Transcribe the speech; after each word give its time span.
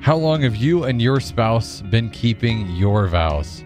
How 0.00 0.16
long 0.16 0.42
have 0.42 0.56
you 0.56 0.84
and 0.84 1.02
your 1.02 1.20
spouse 1.20 1.82
been 1.82 2.08
keeping 2.10 2.70
your 2.76 3.08
vows? 3.08 3.60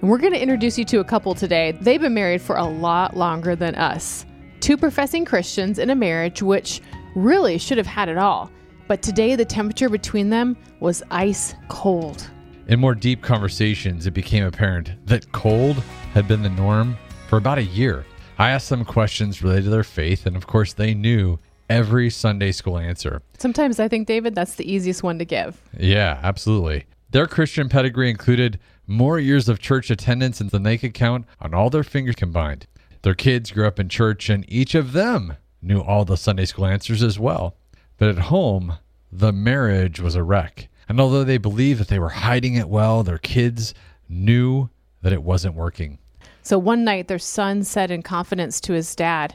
And 0.00 0.10
we're 0.10 0.18
going 0.18 0.32
to 0.32 0.40
introduce 0.40 0.78
you 0.78 0.84
to 0.86 1.00
a 1.00 1.04
couple 1.04 1.34
today. 1.34 1.72
They've 1.72 2.00
been 2.00 2.14
married 2.14 2.40
for 2.40 2.56
a 2.56 2.64
lot 2.64 3.16
longer 3.16 3.54
than 3.54 3.74
us. 3.74 4.24
Two 4.60 4.76
professing 4.76 5.24
Christians 5.24 5.78
in 5.78 5.90
a 5.90 5.94
marriage 5.94 6.42
which 6.42 6.80
really 7.14 7.58
should 7.58 7.78
have 7.78 7.86
had 7.86 8.08
it 8.08 8.16
all. 8.16 8.50
But 8.88 9.02
today, 9.02 9.36
the 9.36 9.44
temperature 9.44 9.88
between 9.88 10.30
them 10.30 10.56
was 10.80 11.02
ice 11.10 11.54
cold. 11.68 12.28
In 12.66 12.80
more 12.80 12.94
deep 12.94 13.22
conversations, 13.22 14.06
it 14.06 14.14
became 14.14 14.44
apparent 14.44 15.06
that 15.06 15.30
cold 15.32 15.76
had 16.12 16.26
been 16.26 16.42
the 16.42 16.50
norm 16.50 16.96
for 17.28 17.36
about 17.36 17.58
a 17.58 17.62
year. 17.62 18.04
I 18.38 18.50
asked 18.50 18.70
them 18.70 18.84
questions 18.84 19.42
related 19.42 19.64
to 19.64 19.70
their 19.70 19.84
faith, 19.84 20.26
and 20.26 20.34
of 20.34 20.46
course, 20.46 20.72
they 20.72 20.94
knew 20.94 21.38
every 21.68 22.10
Sunday 22.10 22.52
school 22.52 22.78
answer. 22.78 23.22
Sometimes 23.38 23.80
I 23.80 23.88
think, 23.88 24.06
David, 24.06 24.34
that's 24.34 24.54
the 24.54 24.70
easiest 24.70 25.02
one 25.02 25.18
to 25.18 25.24
give. 25.24 25.60
Yeah, 25.78 26.20
absolutely. 26.22 26.86
Their 27.10 27.26
Christian 27.26 27.68
pedigree 27.68 28.10
included 28.10 28.58
more 28.86 29.18
years 29.18 29.48
of 29.48 29.58
church 29.58 29.90
attendance 29.90 30.38
than 30.38 30.62
they 30.62 30.76
could 30.76 30.94
count 30.94 31.26
on 31.40 31.54
all 31.54 31.70
their 31.70 31.84
fingers 31.84 32.16
combined. 32.16 32.66
Their 33.02 33.14
kids 33.14 33.50
grew 33.50 33.66
up 33.66 33.78
in 33.78 33.88
church, 33.88 34.28
and 34.28 34.44
each 34.48 34.74
of 34.74 34.92
them 34.92 35.36
knew 35.62 35.80
all 35.80 36.04
the 36.04 36.16
Sunday 36.16 36.44
school 36.44 36.66
answers 36.66 37.02
as 37.02 37.18
well. 37.18 37.54
But 37.98 38.08
at 38.08 38.18
home, 38.18 38.78
the 39.12 39.32
marriage 39.32 40.00
was 40.00 40.14
a 40.14 40.22
wreck. 40.22 40.68
And 40.88 41.00
although 41.00 41.24
they 41.24 41.38
believed 41.38 41.80
that 41.80 41.88
they 41.88 41.98
were 41.98 42.10
hiding 42.10 42.54
it 42.54 42.68
well, 42.68 43.02
their 43.02 43.18
kids 43.18 43.74
knew 44.08 44.68
that 45.02 45.12
it 45.12 45.22
wasn't 45.22 45.54
working. 45.54 45.98
So 46.42 46.58
one 46.58 46.84
night, 46.84 47.08
their 47.08 47.18
son 47.18 47.64
said 47.64 47.90
in 47.90 48.02
confidence 48.02 48.60
to 48.62 48.74
his 48.74 48.94
dad, 48.94 49.34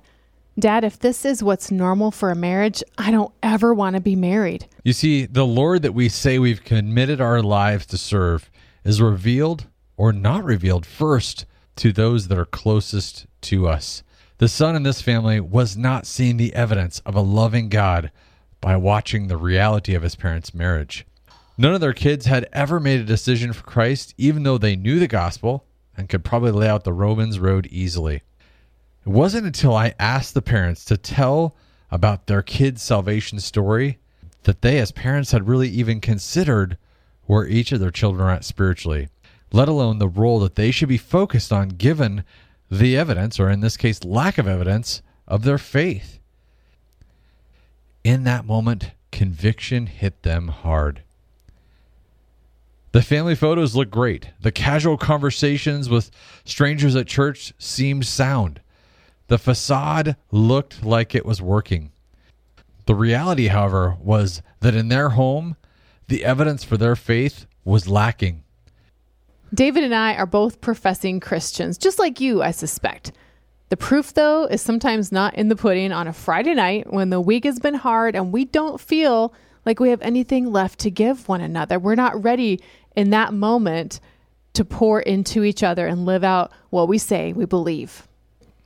Dad, 0.60 0.84
if 0.84 1.00
this 1.00 1.26
is 1.26 1.44
what's 1.44 1.72
normal 1.72 2.12
for 2.12 2.30
a 2.32 2.36
marriage, 2.36 2.84
I 2.98 3.12
don't 3.12 3.34
ever 3.42 3.74
want 3.74 3.96
to 3.96 4.02
be 4.02 4.16
married. 4.16 4.68
You 4.84 4.94
see, 4.94 5.26
the 5.26 5.46
Lord 5.46 5.82
that 5.82 5.94
we 5.94 6.10
say 6.10 6.40
we've 6.40 6.64
committed 6.64 7.22
our 7.22 7.42
lives 7.42 7.86
to 7.88 7.98
serve 7.98 8.50
is 8.84 9.02
revealed 9.02 9.68
or 9.98 10.14
not 10.14 10.44
revealed 10.44 10.86
first 10.86 11.46
to 11.78 11.92
those 11.92 12.28
that 12.28 12.38
are 12.38 12.46
closest 12.46 13.26
to 13.42 13.68
us. 13.68 14.04
The 14.38 14.48
son 14.48 14.76
in 14.76 14.84
this 14.84 15.02
family 15.02 15.40
was 15.40 15.76
not 15.76 16.06
seeing 16.06 16.38
the 16.38 16.54
evidence 16.54 17.00
of 17.06 17.16
a 17.16 17.22
loving 17.22 17.70
God 17.70 18.12
by 18.62 18.78
watching 18.78 19.28
the 19.28 19.38
reality 19.38 19.96
of 19.96 20.04
his 20.04 20.16
parents' 20.16 20.54
marriage. 20.54 21.06
None 21.58 21.74
of 21.74 21.82
their 21.82 21.94
kids 21.94 22.26
had 22.26 22.48
ever 22.54 22.80
made 22.80 23.02
a 23.02 23.06
decision 23.06 23.52
for 23.52 23.64
Christ, 23.64 24.14
even 24.18 24.44
though 24.44 24.58
they 24.58 24.78
knew 24.78 25.00
the 25.00 25.08
gospel 25.08 25.66
and 25.98 26.08
could 26.08 26.24
probably 26.24 26.52
lay 26.52 26.70
out 26.70 26.86
the 26.86 26.94
Romans 26.94 27.40
road 27.40 27.68
easily. 27.70 28.22
It 29.06 29.10
wasn't 29.10 29.46
until 29.46 29.76
I 29.76 29.94
asked 30.00 30.34
the 30.34 30.42
parents 30.42 30.84
to 30.86 30.98
tell 30.98 31.56
about 31.92 32.28
their 32.28 32.42
kid's 32.42 32.82
salvation 32.82 33.40
story 33.40 34.00
that 34.44 34.62
they, 34.62 34.80
as 34.80 34.92
parents, 34.92 35.32
had 35.32 35.48
really 35.48 35.70
even 35.70 36.02
considered 36.02 36.78
where 37.26 37.48
each 37.48 37.72
of 37.72 37.80
their 37.80 37.92
children 37.92 38.28
are 38.28 38.32
at 38.32 38.46
spiritually, 38.46 39.10
let 39.52 39.68
alone 39.68 40.00
the 40.00 40.08
role 40.08 40.40
that 40.40 40.56
they 40.56 40.72
should 40.72 40.90
be 40.90 40.98
focused 40.98 41.52
on 41.52 41.70
given 41.70 42.24
the 42.70 42.98
evidence, 42.98 43.40
or 43.40 43.50
in 43.50 43.62
this 43.62 43.78
case, 43.78 44.04
lack 44.04 44.38
of 44.38 44.48
evidence, 44.48 45.02
of 45.28 45.44
their 45.44 45.58
faith. 45.58 46.20
In 48.04 48.24
that 48.24 48.46
moment, 48.46 48.92
conviction 49.12 49.88
hit 49.88 50.24
them 50.24 50.50
hard. 50.50 51.04
The 52.92 53.02
family 53.02 53.36
photos 53.36 53.76
looked 53.76 53.92
great. 53.92 54.30
The 54.42 54.52
casual 54.52 54.98
conversations 54.98 55.90
with 55.90 56.10
strangers 56.44 56.96
at 56.96 57.08
church 57.08 57.54
seemed 57.60 58.06
sound. 58.06 58.62
The 59.30 59.38
facade 59.38 60.16
looked 60.32 60.84
like 60.84 61.14
it 61.14 61.24
was 61.24 61.40
working. 61.40 61.92
The 62.88 62.96
reality, 62.96 63.46
however, 63.46 63.96
was 64.02 64.42
that 64.62 64.74
in 64.74 64.88
their 64.88 65.10
home, 65.10 65.56
the 66.08 66.26
evidence 66.26 66.64
for 66.64 66.78
their 66.78 66.96
faith 66.96 67.46
was 67.64 67.88
lacking. 67.88 68.44
David 69.54 69.84
and 69.84 69.94
I 69.94 70.16
are 70.16 70.26
both 70.26 70.62
professing 70.62 71.20
Christians, 71.20 71.78
just 71.78 72.00
like 72.00 72.20
you, 72.20 72.42
I 72.42 72.50
suspect. 72.50 73.12
The 73.70 73.78
proof, 73.78 74.16
though, 74.16 74.46
is 74.46 74.64
sometimes 74.64 75.12
not 75.12 75.36
in 75.36 75.48
the 75.48 75.56
pudding 75.56 75.92
on 75.92 76.08
a 76.08 76.14
Friday 76.14 76.56
night 76.56 76.92
when 76.92 77.12
the 77.12 77.22
week 77.22 77.44
has 77.44 77.60
been 77.60 77.76
hard 77.76 78.16
and 78.16 78.32
we 78.32 78.46
don't 78.46 78.82
feel 78.82 79.32
like 79.64 79.80
we 79.80 79.92
have 79.92 80.02
anything 80.02 80.52
left 80.52 80.80
to 80.80 80.90
give 80.90 81.30
one 81.30 81.42
another. 81.42 81.78
We're 81.78 81.94
not 81.94 82.24
ready 82.24 82.60
in 82.96 83.12
that 83.12 83.36
moment 83.36 84.00
to 84.54 84.66
pour 84.66 85.00
into 85.00 85.44
each 85.44 85.62
other 85.62 85.86
and 85.86 86.08
live 86.08 86.24
out 86.24 86.52
what 86.72 86.88
we 86.88 86.98
say 86.98 87.32
we 87.32 87.46
believe. 87.46 88.08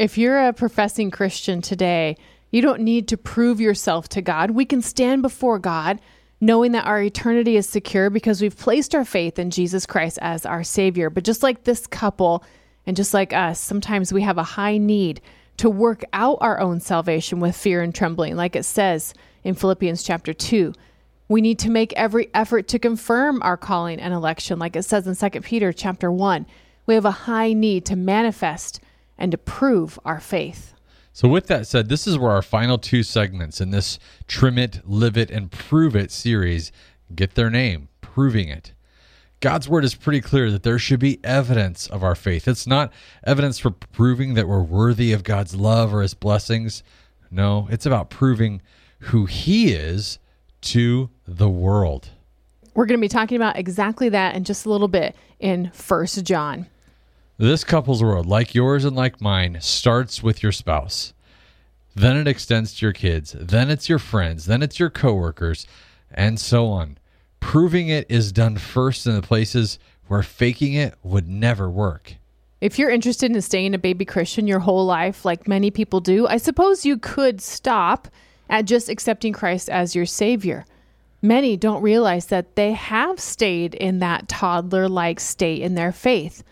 If 0.03 0.17
you're 0.17 0.49
a 0.49 0.51
professing 0.51 1.11
Christian 1.11 1.61
today, 1.61 2.17
you 2.51 2.61
don't 2.61 2.81
need 2.81 3.07
to 3.07 3.15
prove 3.15 3.61
yourself 3.61 4.09
to 4.09 4.21
God. 4.21 4.51
We 4.51 4.65
can 4.65 4.81
stand 4.81 5.21
before 5.21 5.59
God 5.59 6.01
knowing 6.41 6.73
that 6.73 6.85
our 6.85 7.01
eternity 7.01 7.55
is 7.55 7.69
secure 7.69 8.09
because 8.09 8.41
we've 8.41 8.57
placed 8.57 8.93
our 8.93 9.05
faith 9.05 9.39
in 9.39 9.49
Jesus 9.49 9.85
Christ 9.85 10.19
as 10.21 10.45
our 10.45 10.61
Savior. 10.61 11.09
But 11.09 11.23
just 11.23 11.41
like 11.41 11.63
this 11.63 11.87
couple, 11.87 12.43
and 12.85 12.97
just 12.97 13.13
like 13.13 13.31
us, 13.31 13.61
sometimes 13.61 14.11
we 14.11 14.23
have 14.23 14.37
a 14.37 14.43
high 14.43 14.77
need 14.77 15.21
to 15.55 15.69
work 15.69 16.03
out 16.11 16.37
our 16.41 16.59
own 16.59 16.81
salvation 16.81 17.39
with 17.39 17.55
fear 17.55 17.81
and 17.81 17.95
trembling, 17.95 18.35
like 18.35 18.57
it 18.57 18.65
says 18.65 19.13
in 19.45 19.55
Philippians 19.55 20.03
chapter 20.03 20.33
2. 20.33 20.73
We 21.29 21.39
need 21.39 21.59
to 21.59 21.69
make 21.69 21.93
every 21.93 22.29
effort 22.33 22.67
to 22.67 22.77
confirm 22.77 23.41
our 23.41 23.55
calling 23.55 24.01
and 24.01 24.13
election, 24.13 24.59
like 24.59 24.75
it 24.75 24.83
says 24.83 25.07
in 25.07 25.15
2 25.15 25.39
Peter 25.39 25.71
chapter 25.71 26.11
1. 26.11 26.45
We 26.87 26.93
have 26.95 27.05
a 27.05 27.11
high 27.11 27.53
need 27.53 27.85
to 27.85 27.95
manifest 27.95 28.81
and 29.17 29.31
to 29.31 29.37
prove 29.37 29.99
our 30.05 30.19
faith. 30.19 30.73
So, 31.11 31.27
with 31.27 31.47
that 31.47 31.67
said, 31.67 31.89
this 31.89 32.07
is 32.07 32.17
where 32.17 32.31
our 32.31 32.41
final 32.41 32.77
two 32.77 33.03
segments 33.03 33.61
in 33.61 33.69
this 33.69 33.99
Trim 34.27 34.57
It, 34.57 34.81
Live 34.83 35.15
It, 35.15 35.29
and 35.29 35.51
Prove 35.51 35.95
It 35.95 36.11
series 36.11 36.71
get 37.13 37.35
their 37.35 37.51
name, 37.51 37.89
Proving 38.01 38.49
It. 38.49 38.73
God's 39.39 39.67
word 39.69 39.83
is 39.83 39.93
pretty 39.93 40.21
clear 40.21 40.49
that 40.49 40.63
there 40.63 40.79
should 40.79 41.01
be 41.01 41.19
evidence 41.23 41.85
of 41.87 42.01
our 42.01 42.15
faith. 42.15 42.47
It's 42.47 42.65
not 42.65 42.93
evidence 43.25 43.59
for 43.59 43.71
proving 43.71 44.35
that 44.35 44.47
we're 44.47 44.63
worthy 44.63 45.11
of 45.11 45.23
God's 45.23 45.53
love 45.53 45.93
or 45.93 46.01
his 46.01 46.13
blessings. 46.13 46.81
No, 47.29 47.67
it's 47.69 47.85
about 47.85 48.09
proving 48.09 48.61
who 48.99 49.25
he 49.25 49.73
is 49.73 50.17
to 50.61 51.09
the 51.27 51.49
world. 51.49 52.09
We're 52.73 52.85
going 52.85 52.99
to 52.99 53.03
be 53.03 53.09
talking 53.09 53.35
about 53.35 53.57
exactly 53.57 54.09
that 54.09 54.35
in 54.35 54.45
just 54.45 54.65
a 54.65 54.69
little 54.69 54.87
bit 54.87 55.15
in 55.39 55.71
First 55.73 56.23
John. 56.23 56.67
This 57.37 57.63
couple's 57.63 58.03
world, 58.03 58.27
like 58.27 58.53
yours 58.53 58.85
and 58.85 58.95
like 58.95 59.19
mine, 59.19 59.57
starts 59.59 60.21
with 60.21 60.43
your 60.43 60.51
spouse. 60.51 61.13
Then 61.95 62.15
it 62.15 62.27
extends 62.27 62.75
to 62.75 62.85
your 62.85 62.93
kids. 62.93 63.35
Then 63.39 63.71
it's 63.71 63.89
your 63.89 63.99
friends. 63.99 64.45
Then 64.45 64.61
it's 64.61 64.79
your 64.79 64.91
coworkers, 64.91 65.65
and 66.11 66.39
so 66.39 66.67
on. 66.67 66.97
Proving 67.39 67.87
it 67.89 68.05
is 68.07 68.31
done 68.31 68.57
first 68.57 69.07
in 69.07 69.15
the 69.15 69.21
places 69.21 69.79
where 70.07 70.21
faking 70.21 70.73
it 70.73 70.95
would 71.01 71.27
never 71.27 71.69
work. 71.69 72.15
If 72.61 72.77
you're 72.77 72.89
interested 72.89 73.31
in 73.31 73.41
staying 73.41 73.73
a 73.73 73.79
baby 73.79 74.05
Christian 74.05 74.47
your 74.47 74.59
whole 74.59 74.85
life, 74.85 75.25
like 75.25 75.47
many 75.47 75.71
people 75.71 75.99
do, 75.99 76.27
I 76.27 76.37
suppose 76.37 76.85
you 76.85 76.97
could 76.97 77.41
stop 77.41 78.07
at 78.49 78.65
just 78.65 78.89
accepting 78.89 79.33
Christ 79.33 79.69
as 79.69 79.95
your 79.95 80.05
Savior. 80.05 80.65
Many 81.21 81.57
don't 81.57 81.81
realize 81.81 82.27
that 82.27 82.55
they 82.55 82.73
have 82.73 83.19
stayed 83.19 83.73
in 83.73 83.99
that 83.99 84.27
toddler 84.27 84.87
like 84.87 85.19
state 85.19 85.61
in 85.61 85.75
their 85.75 85.91
faith. 85.91 86.43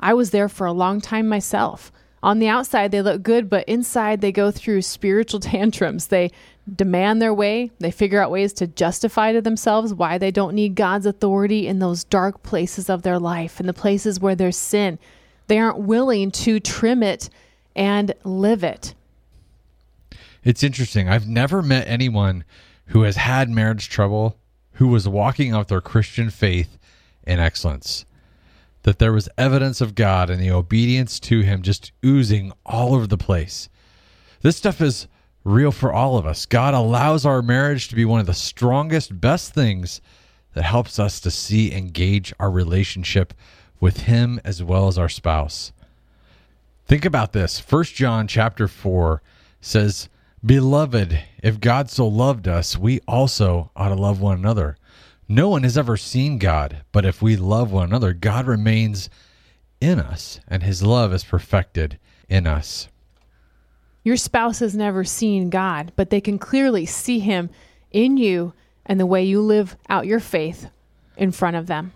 I 0.00 0.14
was 0.14 0.30
there 0.30 0.48
for 0.48 0.66
a 0.66 0.72
long 0.72 1.00
time 1.00 1.28
myself. 1.28 1.92
On 2.22 2.38
the 2.38 2.48
outside, 2.48 2.90
they 2.90 3.02
look 3.02 3.22
good, 3.22 3.48
but 3.48 3.68
inside, 3.68 4.20
they 4.20 4.32
go 4.32 4.50
through 4.50 4.82
spiritual 4.82 5.40
tantrums. 5.40 6.08
They 6.08 6.30
demand 6.72 7.22
their 7.22 7.32
way. 7.34 7.70
They 7.78 7.90
figure 7.90 8.20
out 8.20 8.30
ways 8.30 8.52
to 8.54 8.66
justify 8.66 9.32
to 9.32 9.40
themselves 9.40 9.94
why 9.94 10.18
they 10.18 10.30
don't 10.30 10.54
need 10.54 10.74
God's 10.74 11.06
authority 11.06 11.66
in 11.66 11.78
those 11.78 12.04
dark 12.04 12.42
places 12.42 12.90
of 12.90 13.02
their 13.02 13.18
life, 13.18 13.60
in 13.60 13.66
the 13.66 13.72
places 13.72 14.20
where 14.20 14.34
there's 14.34 14.56
sin. 14.56 14.98
They 15.46 15.58
aren't 15.58 15.78
willing 15.78 16.30
to 16.32 16.60
trim 16.60 17.02
it 17.02 17.30
and 17.74 18.12
live 18.24 18.64
it. 18.64 18.94
It's 20.44 20.62
interesting. 20.62 21.08
I've 21.08 21.28
never 21.28 21.62
met 21.62 21.88
anyone 21.88 22.44
who 22.86 23.02
has 23.02 23.16
had 23.16 23.48
marriage 23.48 23.88
trouble 23.88 24.36
who 24.72 24.88
was 24.88 25.08
walking 25.08 25.52
out 25.52 25.68
their 25.68 25.80
Christian 25.80 26.30
faith 26.30 26.78
in 27.26 27.38
excellence 27.38 28.04
that 28.88 28.98
there 28.98 29.12
was 29.12 29.28
evidence 29.36 29.82
of 29.82 29.94
God 29.94 30.30
and 30.30 30.40
the 30.40 30.50
obedience 30.50 31.20
to 31.20 31.42
Him 31.42 31.60
just 31.60 31.92
oozing 32.02 32.54
all 32.64 32.94
over 32.94 33.06
the 33.06 33.18
place. 33.18 33.68
This 34.40 34.56
stuff 34.56 34.80
is 34.80 35.08
real 35.44 35.72
for 35.72 35.92
all 35.92 36.16
of 36.16 36.24
us. 36.24 36.46
God 36.46 36.72
allows 36.72 37.26
our 37.26 37.42
marriage 37.42 37.88
to 37.88 37.94
be 37.94 38.06
one 38.06 38.18
of 38.18 38.24
the 38.24 38.32
strongest, 38.32 39.20
best 39.20 39.52
things 39.52 40.00
that 40.54 40.62
helps 40.62 40.98
us 40.98 41.20
to 41.20 41.30
see 41.30 41.70
and 41.70 41.92
gauge 41.92 42.32
our 42.40 42.50
relationship 42.50 43.34
with 43.78 44.04
him 44.04 44.40
as 44.42 44.62
well 44.62 44.88
as 44.88 44.96
our 44.96 45.10
spouse. 45.10 45.70
Think 46.86 47.04
about 47.04 47.34
this. 47.34 47.60
1 47.60 47.84
John 47.94 48.26
chapter 48.26 48.66
4 48.66 49.20
says, 49.60 50.08
"Beloved, 50.42 51.24
if 51.42 51.60
God 51.60 51.90
so 51.90 52.08
loved 52.08 52.48
us, 52.48 52.78
we 52.78 53.00
also 53.06 53.70
ought 53.76 53.90
to 53.90 53.94
love 53.94 54.22
one 54.22 54.38
another. 54.38 54.77
No 55.28 55.50
one 55.50 55.62
has 55.62 55.76
ever 55.76 55.98
seen 55.98 56.38
God, 56.38 56.78
but 56.90 57.04
if 57.04 57.20
we 57.20 57.36
love 57.36 57.70
one 57.70 57.88
another, 57.88 58.14
God 58.14 58.46
remains 58.46 59.10
in 59.80 60.00
us, 60.00 60.40
and 60.48 60.62
his 60.62 60.82
love 60.82 61.12
is 61.12 61.22
perfected 61.22 61.98
in 62.28 62.46
us." 62.46 62.88
Your 64.04 64.16
spouse 64.16 64.60
has 64.60 64.74
never 64.74 65.04
seen 65.04 65.50
God, 65.50 65.92
but 65.96 66.08
they 66.08 66.20
can 66.20 66.38
clearly 66.38 66.86
see 66.86 67.18
him 67.18 67.50
in 67.92 68.16
you 68.16 68.54
and 68.86 68.98
the 68.98 69.06
way 69.06 69.22
you 69.22 69.42
live 69.42 69.76
out 69.90 70.06
your 70.06 70.20
faith 70.20 70.70
in 71.16 71.30
front 71.30 71.56
of 71.56 71.66
them. 71.66 71.92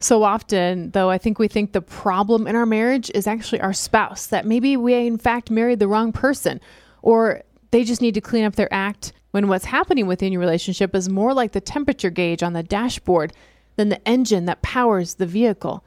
So 0.00 0.22
often, 0.22 0.90
though, 0.92 1.10
I 1.10 1.18
think 1.18 1.38
we 1.38 1.48
think 1.48 1.72
the 1.72 1.82
problem 1.82 2.46
in 2.46 2.56
our 2.56 2.66
marriage 2.66 3.10
is 3.14 3.26
actually 3.26 3.60
our 3.60 3.72
spouse, 3.74 4.26
that 4.26 4.46
maybe 4.46 4.76
we 4.76 4.94
in 4.94 5.18
fact 5.18 5.50
married 5.50 5.80
the 5.80 5.88
wrong 5.88 6.12
person, 6.12 6.60
or 7.02 7.42
they 7.72 7.84
just 7.84 8.00
need 8.00 8.14
to 8.14 8.20
clean 8.22 8.44
up 8.44 8.56
their 8.56 8.72
act 8.72 9.12
when 9.34 9.48
what's 9.48 9.64
happening 9.64 10.06
within 10.06 10.32
your 10.32 10.38
relationship 10.38 10.94
is 10.94 11.08
more 11.08 11.34
like 11.34 11.50
the 11.50 11.60
temperature 11.60 12.08
gauge 12.08 12.40
on 12.40 12.52
the 12.52 12.62
dashboard 12.62 13.32
than 13.74 13.88
the 13.88 14.08
engine 14.08 14.44
that 14.44 14.62
powers 14.62 15.14
the 15.14 15.26
vehicle. 15.26 15.84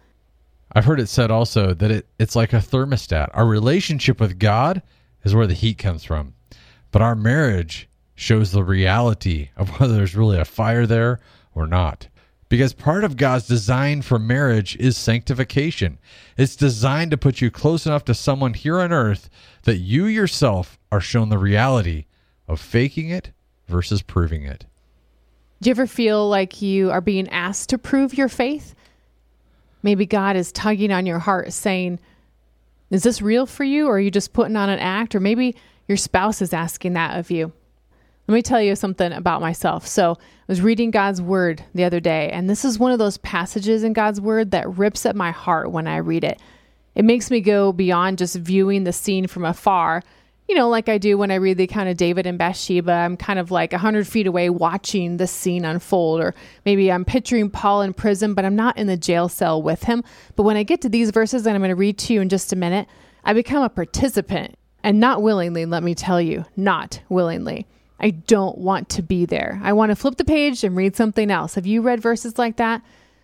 I've 0.74 0.84
heard 0.84 1.00
it 1.00 1.08
said 1.08 1.32
also 1.32 1.74
that 1.74 1.90
it, 1.90 2.08
it's 2.20 2.36
like 2.36 2.52
a 2.52 2.58
thermostat. 2.58 3.30
Our 3.34 3.46
relationship 3.46 4.20
with 4.20 4.38
God 4.38 4.82
is 5.24 5.34
where 5.34 5.48
the 5.48 5.54
heat 5.54 5.78
comes 5.78 6.04
from, 6.04 6.34
but 6.92 7.02
our 7.02 7.16
marriage 7.16 7.88
shows 8.16 8.52
the 8.52 8.66
reality 8.66 9.52
of 9.56 9.70
whether 9.80 9.96
there's 9.96 10.14
really 10.14 10.40
a 10.40 10.44
fire 10.44 10.86
there 10.86 11.22
or 11.56 11.68
not. 11.68 12.10
Because 12.50 12.74
part 12.74 13.06
of 13.06 13.16
God's 13.16 13.48
design 13.48 14.02
for 14.02 14.20
marriage 14.20 14.76
is 14.76 14.98
sanctification. 14.98 16.00
It's 16.36 16.58
designed 16.58 17.12
to 17.12 17.18
put 17.18 17.40
you 17.40 17.50
close 17.50 17.86
enough 17.86 18.04
to 18.06 18.14
someone 18.14 18.56
here 18.56 18.82
on 18.82 18.92
earth 18.92 19.30
that 19.64 19.78
you 19.78 20.06
yourself 20.06 20.78
are 20.92 21.00
shown 21.00 21.30
the 21.30 21.38
reality 21.38 22.08
of 22.46 22.60
faking 22.60 23.10
it 23.10 23.32
versus 23.68 24.02
proving 24.02 24.44
it. 24.44 24.66
Do 25.62 25.70
you 25.70 25.72
ever 25.72 25.88
feel 25.88 26.28
like 26.30 26.62
you 26.62 26.92
are 26.92 27.02
being 27.02 27.30
asked 27.30 27.70
to 27.70 27.78
prove 27.78 28.14
your 28.14 28.30
faith? 28.30 28.76
Maybe 29.82 30.06
God 30.06 30.36
is 30.36 30.52
tugging 30.52 30.92
on 30.92 31.06
your 31.06 31.20
heart 31.20 31.52
saying, 31.54 32.00
Is 32.92 33.04
this 33.04 33.22
real 33.22 33.46
for 33.46 33.64
you? 33.64 33.88
Or 33.88 33.98
are 33.98 34.00
you 34.00 34.12
just 34.12 34.34
putting 34.34 34.56
on 34.56 34.70
an 34.70 34.80
act? 34.80 35.16
Or 35.16 35.20
maybe 35.20 35.56
your 35.88 35.98
spouse 35.98 36.42
is 36.42 36.54
asking 36.54 36.94
that 36.94 37.18
of 37.18 37.32
you. 37.32 37.52
Let 38.28 38.36
me 38.36 38.42
tell 38.42 38.62
you 38.62 38.76
something 38.76 39.14
about 39.14 39.42
myself. 39.42 39.88
So, 39.88 40.18
I 40.20 40.52
was 40.52 40.62
reading 40.62 40.92
God's 40.92 41.22
word 41.22 41.64
the 41.74 41.86
other 41.86 42.02
day, 42.02 42.30
and 42.30 42.50
this 42.50 42.66
is 42.66 42.78
one 42.78 42.92
of 42.92 43.00
those 43.00 43.18
passages 43.18 43.84
in 43.84 43.94
God's 43.94 44.20
word 44.20 44.52
that 44.52 44.78
rips 44.78 45.06
at 45.06 45.16
my 45.16 45.32
heart 45.32 45.72
when 45.72 45.88
I 45.88 45.98
read 45.98 46.26
it. 46.26 46.40
It 46.94 47.06
makes 47.06 47.32
me 47.32 47.42
go 47.42 47.72
beyond 47.72 48.18
just 48.18 48.36
viewing 48.36 48.84
the 48.84 48.92
scene 48.92 49.28
from 49.28 49.46
afar, 49.46 50.04
you 50.48 50.56
know, 50.56 50.70
like 50.70 50.88
I 50.88 50.98
do 50.98 51.18
when 51.18 51.30
I 51.30 51.36
read 51.36 51.58
the 51.58 51.66
account 51.66 51.90
of 51.90 51.98
David 51.98 52.26
and 52.26 52.38
Bathsheba. 52.38 52.92
I'm 52.92 53.18
kind 53.18 53.38
of 53.38 53.52
like 53.52 53.74
100 53.74 54.08
feet 54.08 54.28
away 54.28 54.50
watching 54.50 55.18
the 55.18 55.28
scene 55.28 55.66
unfold, 55.66 56.22
or 56.22 56.34
maybe 56.66 56.92
I'm 56.92 57.04
picturing 57.04 57.50
Paul 57.50 57.82
in 57.82 57.94
prison, 57.94 58.34
but 58.34 58.46
I'm 58.46 58.56
not 58.56 58.78
in 58.78 58.88
the 58.88 58.98
jail 58.98 59.28
cell 59.28 59.62
with 59.62 59.84
him. 59.84 60.04
But 60.36 60.44
when 60.44 60.56
I 60.56 60.64
get 60.64 60.82
to 60.82 60.90
these 60.90 61.12
verses 61.12 61.44
that 61.44 61.54
I'm 61.54 61.62
going 61.62 61.70
to 61.70 61.76
read 61.76 61.98
to 62.00 62.14
you 62.14 62.22
in 62.22 62.30
just 62.30 62.54
a 62.54 62.56
minute, 62.56 62.88
I 63.26 63.34
become 63.34 63.62
a 63.62 63.70
participant, 63.70 64.56
and 64.84 65.00
not 65.02 65.22
willingly, 65.22 65.66
let 65.66 65.84
me 65.84 65.94
tell 65.94 66.22
you, 66.22 66.46
not 66.56 67.02
willingly. 67.10 67.68
I 68.00 68.12
don't 68.12 68.58
want 68.58 68.90
to 68.90 69.02
be 69.02 69.26
there. 69.26 69.60
I 69.64 69.74
want 69.74 69.90
to 69.90 69.96
flip 69.96 70.16
the 70.16 70.24
page 70.24 70.64
and 70.64 70.78
read 70.78 70.96
something 70.96 71.30
else. 71.30 71.56
Have 71.56 71.66
you 71.66 71.82
read 71.82 72.00
verses 72.00 72.38
like 72.38 72.56
that? 72.58 72.82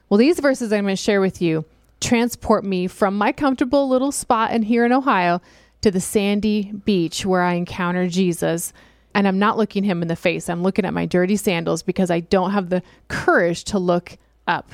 Well, 0.10 0.18
these 0.18 0.40
verses 0.40 0.74
I'm 0.74 0.84
going 0.84 0.96
to 0.96 1.02
share 1.02 1.22
with 1.22 1.42
you 1.42 1.64
transport 2.02 2.66
me 2.66 2.88
from 2.88 3.18
my 3.18 3.32
comfortable 3.32 3.88
little 3.88 4.12
spot 4.12 4.52
in 4.52 4.64
here 4.64 4.86
in 4.86 4.92
Ohio 4.92 5.42
to 5.84 5.92
the 5.92 6.02
sandy 6.02 6.72
beach 6.86 7.26
where 7.26 7.44
I 7.44 7.54
encounter 7.54 8.08
Jesus. 8.08 8.74
And 9.16 9.28
I'm 9.28 9.38
not 9.38 9.58
looking 9.58 9.84
him 9.84 10.02
in 10.02 10.08
the 10.08 10.16
face. 10.16 10.50
I'm 10.50 10.64
looking 10.64 10.86
at 10.86 10.94
my 10.94 11.06
dirty 11.06 11.36
sandals 11.36 11.84
because 11.84 12.10
I 12.10 12.22
don't 12.22 12.52
have 12.52 12.70
the 12.70 12.82
courage 13.10 13.64
to 13.66 13.78
look 13.80 14.18
up. 14.48 14.72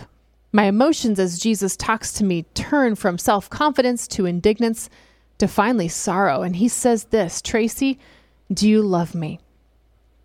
My 0.51 0.63
emotions 0.63 1.19
as 1.19 1.39
Jesus 1.39 1.75
talks 1.75 2.13
to 2.13 2.23
me 2.23 2.43
turn 2.53 2.95
from 2.95 3.17
self 3.17 3.49
confidence 3.49 4.07
to 4.09 4.25
indignance 4.25 4.89
to 5.39 5.47
finally 5.47 5.87
sorrow. 5.87 6.41
And 6.41 6.55
he 6.55 6.67
says 6.67 7.05
this 7.05 7.41
Tracy, 7.41 7.99
do 8.51 8.67
you 8.67 8.81
love 8.81 9.13
me? 9.13 9.39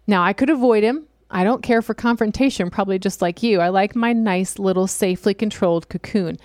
Now, 0.06 0.22
I 0.22 0.32
could 0.32 0.50
avoid 0.50 0.84
him. 0.84 1.06
I 1.30 1.44
don't 1.44 1.62
care 1.62 1.82
for 1.82 1.94
confrontation, 1.94 2.70
probably 2.70 2.98
just 2.98 3.20
like 3.20 3.42
you. 3.42 3.60
I 3.60 3.68
like 3.68 3.96
my 3.96 4.12
nice 4.12 4.58
little 4.58 4.86
safely 4.86 5.34
controlled 5.34 5.88
cocoon. 5.88 6.38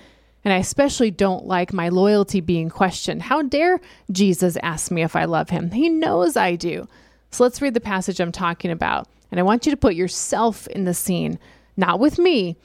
And 0.43 0.53
I 0.53 0.57
especially 0.57 1.11
don't 1.11 1.45
like 1.45 1.73
my 1.73 1.89
loyalty 1.89 2.39
being 2.39 2.69
questioned. 2.69 3.23
How 3.23 3.41
dare 3.41 3.79
Jesus 4.11 4.57
ask 4.63 4.89
me 4.91 5.03
if 5.03 5.15
I 5.15 5.25
love 5.25 5.49
him? 5.49 5.71
He 5.71 5.89
knows 5.89 6.37
I 6.37 6.55
do. 6.55 6.87
So 7.31 7.43
let's 7.43 7.61
read 7.61 7.73
the 7.73 7.81
passage 7.81 8.19
I'm 8.19 8.31
talking 8.31 8.71
about. 8.71 9.07
And 9.31 9.39
I 9.39 9.43
want 9.43 9.65
you 9.65 9.71
to 9.71 9.77
put 9.77 9.95
yourself 9.95 10.65
in 10.67 10.85
the 10.85 10.93
scene, 10.93 11.37
not 11.77 11.99
with 11.99 12.17
me, 12.17 12.57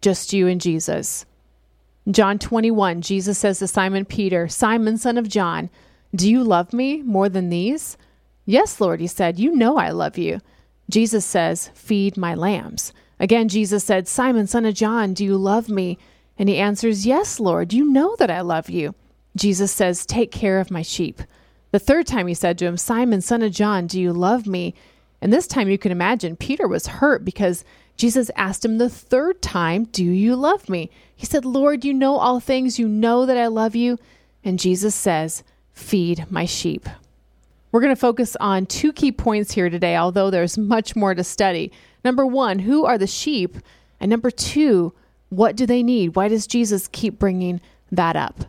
just 0.00 0.32
you 0.32 0.48
and 0.48 0.60
Jesus. 0.60 1.24
John 2.10 2.38
21, 2.38 3.02
Jesus 3.02 3.38
says 3.38 3.58
to 3.60 3.68
Simon 3.68 4.04
Peter, 4.04 4.48
Simon, 4.48 4.98
son 4.98 5.16
of 5.16 5.28
John, 5.28 5.70
do 6.14 6.28
you 6.28 6.42
love 6.42 6.72
me 6.72 7.02
more 7.02 7.28
than 7.28 7.50
these? 7.50 7.96
Yes, 8.44 8.80
Lord, 8.80 9.00
he 9.00 9.06
said, 9.06 9.38
You 9.38 9.54
know 9.54 9.76
I 9.76 9.90
love 9.90 10.18
you. 10.18 10.40
Jesus 10.88 11.24
says, 11.24 11.70
Feed 11.74 12.16
my 12.16 12.34
lambs. 12.34 12.92
Again, 13.20 13.48
Jesus 13.48 13.84
said, 13.84 14.08
Simon, 14.08 14.46
son 14.46 14.64
of 14.64 14.74
John, 14.74 15.14
do 15.14 15.24
you 15.24 15.36
love 15.36 15.68
me? 15.68 15.98
And 16.40 16.48
he 16.48 16.56
answers, 16.56 17.06
Yes, 17.06 17.38
Lord, 17.38 17.74
you 17.74 17.84
know 17.84 18.16
that 18.18 18.30
I 18.30 18.40
love 18.40 18.70
you. 18.70 18.94
Jesus 19.36 19.70
says, 19.70 20.06
Take 20.06 20.32
care 20.32 20.58
of 20.58 20.70
my 20.70 20.80
sheep. 20.80 21.20
The 21.70 21.78
third 21.78 22.06
time 22.06 22.28
he 22.28 22.32
said 22.32 22.56
to 22.58 22.64
him, 22.64 22.78
Simon, 22.78 23.20
son 23.20 23.42
of 23.42 23.52
John, 23.52 23.86
do 23.86 24.00
you 24.00 24.14
love 24.14 24.46
me? 24.46 24.74
And 25.20 25.30
this 25.30 25.46
time 25.46 25.68
you 25.68 25.76
can 25.76 25.92
imagine 25.92 26.36
Peter 26.36 26.66
was 26.66 26.86
hurt 26.86 27.26
because 27.26 27.62
Jesus 27.94 28.30
asked 28.36 28.64
him 28.64 28.78
the 28.78 28.88
third 28.88 29.42
time, 29.42 29.84
Do 29.84 30.02
you 30.02 30.34
love 30.34 30.70
me? 30.70 30.88
He 31.14 31.26
said, 31.26 31.44
Lord, 31.44 31.84
you 31.84 31.92
know 31.92 32.16
all 32.16 32.40
things. 32.40 32.78
You 32.78 32.88
know 32.88 33.26
that 33.26 33.36
I 33.36 33.48
love 33.48 33.76
you. 33.76 33.98
And 34.42 34.58
Jesus 34.58 34.94
says, 34.94 35.44
Feed 35.74 36.24
my 36.30 36.46
sheep. 36.46 36.88
We're 37.70 37.82
going 37.82 37.94
to 37.94 38.00
focus 38.00 38.34
on 38.40 38.64
two 38.64 38.94
key 38.94 39.12
points 39.12 39.52
here 39.52 39.68
today, 39.68 39.94
although 39.94 40.30
there's 40.30 40.56
much 40.56 40.96
more 40.96 41.14
to 41.14 41.22
study. 41.22 41.70
Number 42.02 42.24
one, 42.24 42.60
who 42.60 42.86
are 42.86 42.96
the 42.96 43.06
sheep? 43.06 43.58
And 44.00 44.08
number 44.08 44.30
two, 44.30 44.94
what 45.30 45.56
do 45.56 45.66
they 45.66 45.82
need? 45.82 46.14
Why 46.14 46.28
does 46.28 46.46
Jesus 46.46 46.88
keep 46.88 47.18
bringing 47.18 47.60
that 47.90 48.16
up? 48.16 48.44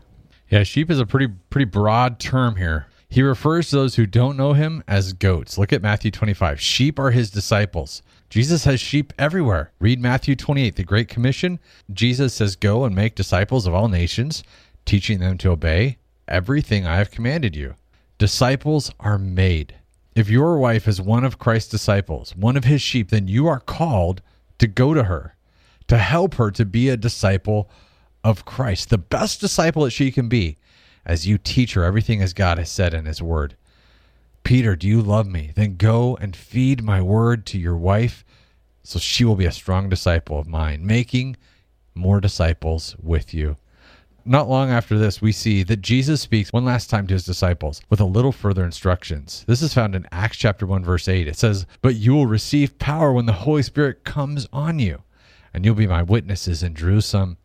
Yeah, 0.50 0.64
sheep 0.64 0.92
is 0.92 1.00
a 1.00 1.06
pretty 1.06 1.34
pretty 1.50 1.66
broad 1.66 2.20
term 2.20 2.58
here. 2.58 2.88
He 3.08 3.22
refers 3.22 3.70
to 3.70 3.76
those 3.76 3.96
who 3.96 4.06
don't 4.06 4.38
know 4.38 4.54
him 4.54 4.84
as 4.88 5.14
goats. 5.14 5.58
Look 5.58 5.74
at 5.74 5.82
Matthew 5.82 6.12
25. 6.12 6.62
Sheep 6.62 6.98
are 6.98 7.12
his 7.12 7.30
disciples. 7.30 8.02
Jesus 8.30 8.64
has 8.64 8.80
sheep 8.80 9.12
everywhere. 9.20 9.72
Read 9.80 10.00
Matthew 10.00 10.38
28, 10.38 10.78
the 10.78 10.84
Great 10.86 11.10
Commission. 11.10 11.60
Jesus 11.92 12.34
says, 12.34 12.56
Go 12.56 12.86
and 12.86 12.96
make 12.96 13.16
disciples 13.16 13.68
of 13.68 13.74
all 13.74 13.90
nations, 13.90 14.46
teaching 14.86 15.20
them 15.20 15.38
to 15.40 15.50
obey 15.50 15.98
everything 16.30 16.86
I 16.86 16.96
have 16.96 17.12
commanded 17.12 17.56
you. 17.56 17.76
Disciples 18.18 18.94
are 19.02 19.18
made. 19.18 19.76
If 20.16 20.30
your 20.30 20.58
wife 20.58 20.88
is 20.88 21.02
one 21.02 21.26
of 21.26 21.40
Christ's 21.40 21.72
disciples, 21.72 22.34
one 22.36 22.56
of 22.56 22.64
his 22.64 22.82
sheep, 22.82 23.10
then 23.10 23.28
you 23.28 23.48
are 23.48 23.60
called 23.60 24.22
to 24.60 24.68
go 24.68 24.94
to 24.94 25.04
her, 25.04 25.36
to 25.92 25.98
help 25.98 26.36
her 26.36 26.50
to 26.50 26.64
be 26.64 26.88
a 26.88 26.96
disciple 26.96 27.70
of 28.24 28.46
Christ, 28.46 28.90
the 28.90 28.98
best 28.98 29.42
disciple 29.42 29.84
that 29.84 29.92
she 29.92 30.10
can 30.10 30.30
be, 30.30 30.58
as 31.06 31.28
you 31.28 31.38
teach 31.38 31.74
her 31.74 31.84
everything 31.84 32.22
as 32.22 32.32
God 32.32 32.58
has 32.58 32.72
said 32.72 32.94
in 32.94 33.04
his 33.04 33.22
word. 33.22 33.58
Peter, 34.46 34.78
do 34.78 34.88
you 34.88 35.02
love 35.02 35.28
me? 35.28 35.52
Then 35.54 35.76
go 35.76 36.16
and 36.22 36.34
feed 36.34 36.82
my 36.82 37.02
word 37.02 37.46
to 37.48 37.60
your 37.60 37.76
wife 37.76 38.24
so 38.84 39.00
she 39.00 39.26
will 39.26 39.36
be 39.36 39.46
a 39.46 39.52
strong 39.52 39.90
disciple 39.90 40.40
of 40.40 40.48
mine, 40.48 40.86
making 40.86 41.36
more 41.94 42.22
disciples 42.22 42.96
with 42.98 43.34
you. 43.34 43.58
Not 44.24 44.48
long 44.48 44.70
after 44.70 44.98
this, 44.98 45.22
we 45.22 45.34
see 45.34 45.62
that 45.64 45.82
Jesus 45.82 46.22
speaks 46.22 46.54
one 46.54 46.64
last 46.64 46.90
time 46.90 47.06
to 47.08 47.16
his 47.16 47.26
disciples 47.26 47.82
with 47.90 48.00
a 48.00 48.06
little 48.06 48.32
further 48.32 48.64
instructions. 48.64 49.44
This 49.46 49.62
is 49.62 49.74
found 49.74 49.94
in 49.94 50.08
Acts 50.10 50.38
chapter 50.38 50.66
1 50.66 50.86
verse 50.86 51.10
8. 51.10 51.28
It 51.28 51.36
says, 51.36 51.66
"But 51.82 51.96
you 51.96 52.14
will 52.14 52.28
receive 52.28 52.80
power 52.80 53.12
when 53.12 53.26
the 53.26 53.34
Holy 53.34 53.62
Spirit 53.62 54.06
comes 54.06 54.48
on 54.54 54.80
you, 54.80 55.04
and 55.54 55.66
you'll 55.66 55.76
be 55.76 55.88
my 55.88 56.04
witnesses 56.04 56.64
in 56.64 56.76
Jerusalem 56.76 57.38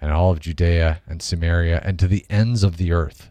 and 0.00 0.12
all 0.12 0.30
of 0.30 0.40
Judea 0.40 1.00
and 1.06 1.22
Samaria 1.22 1.80
and 1.84 1.98
to 1.98 2.08
the 2.08 2.26
ends 2.28 2.62
of 2.62 2.76
the 2.76 2.92
earth." 2.92 3.30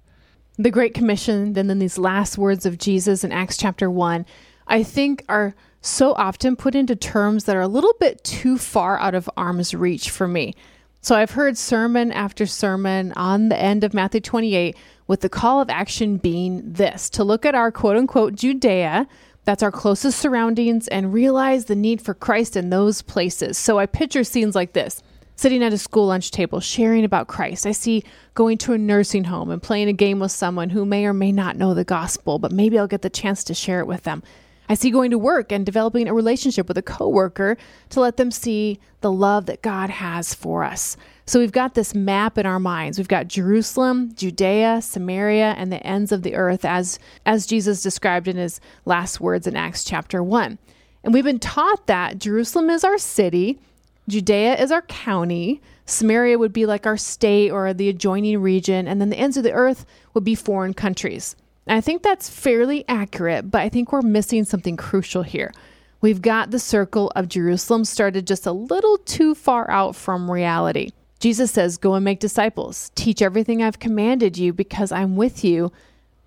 The 0.58 0.72
Great 0.72 0.94
Commission, 0.94 1.58
and 1.58 1.70
then 1.70 1.80
these 1.80 1.98
last 1.98 2.38
words 2.38 2.66
of 2.66 2.78
Jesus 2.78 3.24
in 3.24 3.32
Acts 3.32 3.58
chapter 3.58 3.90
1, 3.90 4.26
I 4.68 4.84
think 4.84 5.24
are 5.28 5.56
so 5.82 6.14
often 6.14 6.56
put 6.56 6.76
into 6.76 6.96
terms 6.96 7.44
that 7.44 7.56
are 7.56 7.62
a 7.62 7.68
little 7.68 7.94
bit 8.00 8.24
too 8.24 8.58
far 8.58 8.98
out 9.00 9.16
of 9.16 9.30
arm's 9.36 9.74
reach 9.74 10.10
for 10.10 10.28
me. 10.28 10.54
So 11.02 11.16
I've 11.16 11.32
heard 11.32 11.58
sermon 11.58 12.14
after 12.14 12.46
sermon 12.46 13.12
on 13.18 13.50
the 13.50 13.60
end 13.60 13.84
of 13.84 13.94
Matthew 13.94 14.22
28 14.22 14.78
with 15.06 15.20
the 15.20 15.28
call 15.28 15.60
of 15.60 15.70
action 15.70 16.16
being 16.16 16.62
this 16.64 17.10
to 17.10 17.26
look 17.26 17.46
at 17.46 17.56
our 17.56 17.72
quote 17.72 17.98
unquote 17.98 18.36
Judea 18.36 19.06
That's 19.46 19.64
our 19.64 19.72
closest 19.72 20.20
surroundings 20.20 20.88
and 20.88 21.14
realize 21.14 21.66
the 21.66 21.76
need 21.76 22.02
for 22.02 22.14
Christ 22.14 22.56
in 22.56 22.70
those 22.70 23.02
places. 23.02 23.58
So 23.58 23.78
I 23.78 23.86
picture 23.86 24.24
scenes 24.24 24.56
like 24.56 24.74
this 24.74 25.02
sitting 25.36 25.64
at 25.64 25.74
a 25.74 25.78
school 25.78 26.08
lunch 26.08 26.32
table, 26.32 26.60
sharing 26.60 27.04
about 27.04 27.28
Christ. 27.28 27.66
I 27.66 27.72
see 27.72 28.04
going 28.36 28.58
to 28.60 28.74
a 28.74 28.78
nursing 28.78 29.24
home 29.26 29.50
and 29.50 29.62
playing 29.62 29.90
a 29.90 29.94
game 29.94 30.20
with 30.20 30.32
someone 30.32 30.70
who 30.70 30.86
may 30.86 31.06
or 31.06 31.14
may 31.14 31.32
not 31.32 31.58
know 31.58 31.74
the 31.74 31.84
gospel, 31.84 32.40
but 32.40 32.52
maybe 32.52 32.78
I'll 32.78 32.88
get 32.88 33.02
the 33.02 33.10
chance 33.10 33.44
to 33.46 33.54
share 33.54 33.80
it 33.80 33.88
with 33.88 34.04
them. 34.04 34.24
I 34.70 34.76
see 34.76 34.92
going 34.92 35.12
to 35.12 35.18
work 35.18 35.52
and 35.52 35.66
developing 35.66 36.08
a 36.08 36.14
relationship 36.14 36.68
with 36.68 36.78
a 36.78 36.84
coworker 36.84 37.58
to 37.90 38.00
let 38.00 38.18
them 38.18 38.32
see 38.32 38.80
the 39.02 39.12
love 39.12 39.48
that 39.48 39.62
God 39.62 39.90
has 39.90 40.34
for 40.34 40.64
us. 40.64 40.96
So 41.26 41.40
we've 41.40 41.54
got 41.54 41.74
this 41.74 41.96
map 41.96 42.38
in 42.38 42.46
our 42.46 42.60
minds. 42.60 42.98
We've 42.98 43.08
got 43.08 43.30
Jerusalem, 43.30 44.14
Judea, 44.14 44.82
Samaria, 44.82 45.56
and 45.58 45.72
the 45.72 45.86
ends 45.86 46.12
of 46.12 46.22
the 46.22 46.36
earth 46.36 46.66
as 46.66 47.00
as 47.26 47.46
Jesus 47.46 47.82
described 47.82 48.28
in 48.28 48.36
his 48.36 48.60
last 48.86 49.22
words 49.22 49.48
in 49.48 49.56
Acts 49.56 49.86
chapter 49.86 50.22
1. 50.22 50.58
And 51.04 51.14
we've 51.14 51.24
been 51.24 51.40
taught 51.40 51.88
that 51.88 52.20
Jerusalem 52.20 52.70
is 52.70 52.84
our 52.84 52.98
city, 52.98 53.60
Judea 54.10 54.56
is 54.56 54.72
our 54.72 54.82
county, 54.84 55.62
Samaria 55.86 56.38
would 56.38 56.52
be 56.52 56.66
like 56.66 56.86
our 56.86 56.98
state 56.98 57.52
or 57.52 57.74
the 57.74 57.90
adjoining 57.90 58.42
region, 58.42 58.88
and 58.88 59.00
then 59.00 59.10
the 59.10 59.18
ends 59.18 59.38
of 59.38 59.44
the 59.44 59.54
earth 59.54 59.86
would 60.14 60.24
be 60.26 60.36
foreign 60.36 60.74
countries. 60.74 61.38
And 61.68 61.78
I 61.78 61.82
think 61.82 62.04
that's 62.04 62.30
fairly 62.30 62.84
accurate, 62.90 63.50
but 63.50 63.62
I 63.62 63.70
think 63.70 63.92
we're 63.92 64.02
missing 64.02 64.44
something 64.44 64.76
crucial 64.76 65.24
here. 65.24 65.54
We've 66.02 66.22
got 66.22 66.52
the 66.52 66.60
circle 66.60 67.14
of 67.16 67.30
Jerusalem 67.30 67.86
started 67.86 68.28
just 68.28 68.46
a 68.46 68.52
little 68.52 68.98
too 68.98 69.34
far 69.36 69.72
out 69.72 69.96
from 69.96 70.30
reality. 70.30 70.92
Jesus 71.24 71.54
says, 71.54 71.78
Go 71.78 71.94
and 71.94 72.04
make 72.04 72.20
disciples, 72.20 72.92
teach 72.96 73.22
everything 73.22 73.64
I've 73.64 73.80
commanded 73.80 74.38
you 74.38 74.52
because 74.52 74.92
I'm 74.92 75.16
with 75.16 75.42
you. 75.46 75.72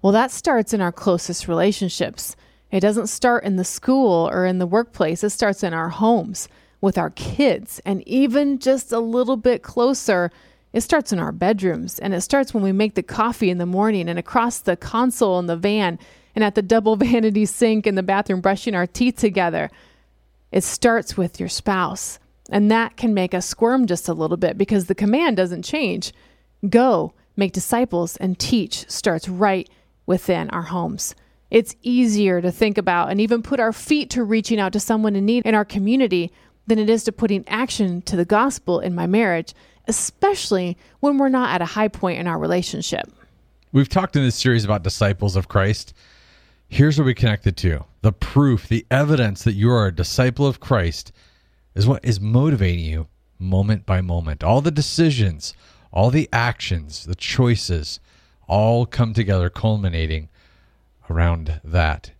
Well, 0.00 0.14
that 0.14 0.30
starts 0.30 0.72
in 0.72 0.80
our 0.80 0.90
closest 0.90 1.48
relationships. 1.48 2.34
It 2.70 2.80
doesn't 2.80 3.08
start 3.08 3.44
in 3.44 3.56
the 3.56 3.64
school 3.64 4.26
or 4.32 4.46
in 4.46 4.58
the 4.58 4.66
workplace, 4.66 5.22
it 5.22 5.28
starts 5.28 5.62
in 5.62 5.74
our 5.74 5.90
homes 5.90 6.48
with 6.80 6.96
our 6.96 7.10
kids, 7.10 7.78
and 7.84 8.08
even 8.08 8.58
just 8.58 8.90
a 8.90 8.98
little 8.98 9.36
bit 9.36 9.62
closer 9.62 10.30
it 10.72 10.80
starts 10.80 11.12
in 11.12 11.18
our 11.18 11.30
bedrooms, 11.30 11.98
and 11.98 12.14
it 12.14 12.22
starts 12.22 12.54
when 12.54 12.62
we 12.62 12.72
make 12.72 12.94
the 12.94 13.02
coffee 13.02 13.50
in 13.50 13.58
the 13.58 13.66
morning 13.66 14.08
and 14.08 14.18
across 14.18 14.60
the 14.60 14.78
console 14.78 15.38
in 15.38 15.44
the 15.44 15.56
van 15.56 15.98
and 16.34 16.42
at 16.42 16.54
the 16.54 16.62
double 16.62 16.96
vanity 16.96 17.44
sink 17.44 17.86
in 17.86 17.96
the 17.96 18.02
bathroom 18.02 18.40
brushing 18.40 18.74
our 18.74 18.86
teeth 18.86 19.16
together. 19.16 19.70
It 20.52 20.64
starts 20.64 21.18
with 21.18 21.38
your 21.38 21.50
spouse. 21.50 22.18
And 22.50 22.70
that 22.70 22.96
can 22.96 23.14
make 23.14 23.34
us 23.34 23.46
squirm 23.46 23.86
just 23.86 24.08
a 24.08 24.14
little 24.14 24.36
bit 24.36 24.56
because 24.56 24.86
the 24.86 24.94
command 24.94 25.36
doesn't 25.36 25.64
change. 25.64 26.12
Go, 26.68 27.12
make 27.36 27.52
disciples, 27.52 28.16
and 28.16 28.38
teach 28.38 28.88
starts 28.90 29.28
right 29.28 29.68
within 30.06 30.48
our 30.50 30.62
homes. 30.62 31.14
It's 31.50 31.76
easier 31.82 32.40
to 32.40 32.50
think 32.50 32.78
about 32.78 33.10
and 33.10 33.20
even 33.20 33.42
put 33.42 33.60
our 33.60 33.72
feet 33.72 34.10
to 34.10 34.24
reaching 34.24 34.60
out 34.60 34.72
to 34.72 34.80
someone 34.80 35.16
in 35.16 35.24
need 35.24 35.44
in 35.46 35.54
our 35.54 35.64
community 35.64 36.32
than 36.66 36.78
it 36.78 36.90
is 36.90 37.04
to 37.04 37.12
putting 37.12 37.46
action 37.46 38.02
to 38.02 38.16
the 38.16 38.24
gospel 38.24 38.80
in 38.80 38.94
my 38.94 39.06
marriage 39.06 39.54
especially 39.88 40.76
when 41.00 41.18
we're 41.18 41.28
not 41.28 41.50
at 41.50 41.62
a 41.62 41.66
high 41.66 41.88
point 41.88 42.18
in 42.18 42.26
our 42.26 42.38
relationship. 42.38 43.10
We've 43.72 43.88
talked 43.88 44.16
in 44.16 44.22
this 44.22 44.36
series 44.36 44.64
about 44.64 44.82
disciples 44.82 45.36
of 45.36 45.48
Christ. 45.48 45.92
Here's 46.68 46.98
what 46.98 47.04
we 47.04 47.14
connected 47.14 47.56
to 47.58 47.84
the 48.02 48.12
proof, 48.12 48.68
the 48.68 48.86
evidence 48.90 49.44
that 49.44 49.54
you 49.54 49.70
are 49.70 49.86
a 49.86 49.94
disciple 49.94 50.46
of 50.46 50.60
Christ 50.60 51.12
is 51.76 51.86
what 51.86 52.04
is 52.04 52.20
motivating 52.20 52.84
you 52.84 53.06
moment 53.38 53.84
by 53.84 54.00
moment. 54.00 54.42
All 54.42 54.62
the 54.62 54.70
decisions, 54.70 55.54
all 55.92 56.10
the 56.10 56.28
actions, 56.32 57.04
the 57.04 57.14
choices 57.14 58.00
all 58.48 58.86
come 58.86 59.12
together, 59.12 59.50
culminating 59.50 60.30
around 61.10 61.60
that. 61.62 62.12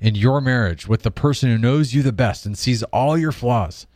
In 0.00 0.14
your 0.14 0.40
marriage 0.40 0.88
with 0.88 1.02
the 1.02 1.10
person 1.10 1.50
who 1.50 1.58
knows 1.58 1.94
you 1.94 2.02
the 2.02 2.12
best 2.12 2.46
and 2.46 2.56
sees 2.56 2.82
all 2.84 3.18
your 3.18 3.32
flaws, 3.32 3.86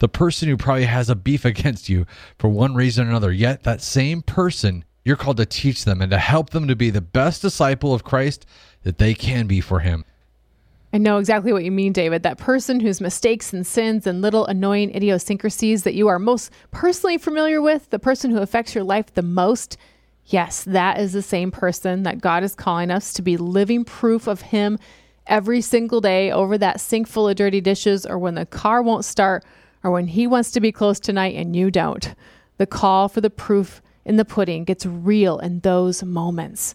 the 0.00 0.08
person 0.08 0.48
who 0.48 0.56
probably 0.56 0.84
has 0.84 1.08
a 1.08 1.14
beef 1.14 1.44
against 1.44 1.88
you 1.88 2.04
for 2.36 2.48
one 2.48 2.74
reason 2.74 3.06
or 3.06 3.10
another. 3.10 3.32
Yet 3.32 3.62
that 3.62 3.80
same 3.80 4.22
person, 4.22 4.84
you're 5.04 5.16
called 5.16 5.36
to 5.36 5.46
teach 5.46 5.84
them 5.84 6.02
and 6.02 6.10
to 6.10 6.18
help 6.18 6.50
them 6.50 6.66
to 6.66 6.74
be 6.74 6.90
the 6.90 7.00
best 7.00 7.42
disciple 7.42 7.94
of 7.94 8.04
Christ 8.04 8.44
that 8.82 8.98
they 8.98 9.14
can 9.14 9.46
be 9.46 9.60
for 9.60 9.80
him. 9.80 10.04
I 10.92 10.98
know 10.98 11.18
exactly 11.18 11.52
what 11.52 11.64
you 11.64 11.70
mean, 11.70 11.92
David. 11.92 12.22
That 12.22 12.38
person 12.38 12.80
whose 12.80 13.00
mistakes 13.00 13.52
and 13.52 13.66
sins 13.66 14.06
and 14.06 14.22
little 14.22 14.46
annoying 14.46 14.94
idiosyncrasies 14.94 15.82
that 15.82 15.94
you 15.94 16.08
are 16.08 16.18
most 16.18 16.50
personally 16.70 17.18
familiar 17.18 17.60
with, 17.60 17.90
the 17.90 17.98
person 17.98 18.30
who 18.30 18.38
affects 18.38 18.74
your 18.74 18.84
life 18.84 19.12
the 19.12 19.22
most, 19.22 19.76
yes, 20.24 20.64
that 20.64 20.98
is 20.98 21.12
the 21.12 21.22
same 21.22 21.50
person 21.50 22.04
that 22.04 22.22
God 22.22 22.42
is 22.42 22.54
calling 22.54 22.90
us 22.90 23.12
to 23.14 23.22
be 23.22 23.36
living 23.36 23.84
proof 23.84 24.26
of 24.26 24.40
Him 24.40 24.78
every 25.28 25.60
single 25.60 26.00
day 26.00 26.30
over 26.32 26.58
that 26.58 26.80
sink 26.80 27.06
full 27.06 27.28
of 27.28 27.36
dirty 27.36 27.60
dishes 27.60 28.06
or 28.06 28.18
when 28.18 28.34
the 28.34 28.46
car 28.46 28.82
won't 28.82 29.04
start 29.04 29.44
or 29.84 29.90
when 29.90 30.08
he 30.08 30.26
wants 30.26 30.50
to 30.52 30.60
be 30.60 30.72
close 30.72 30.98
tonight 30.98 31.36
and 31.36 31.54
you 31.54 31.70
don't. 31.70 32.14
The 32.56 32.66
call 32.66 33.08
for 33.08 33.20
the 33.20 33.30
proof 33.30 33.80
in 34.04 34.16
the 34.16 34.24
pudding 34.24 34.64
gets 34.64 34.86
real 34.86 35.38
in 35.38 35.60
those 35.60 36.02
moments. 36.02 36.74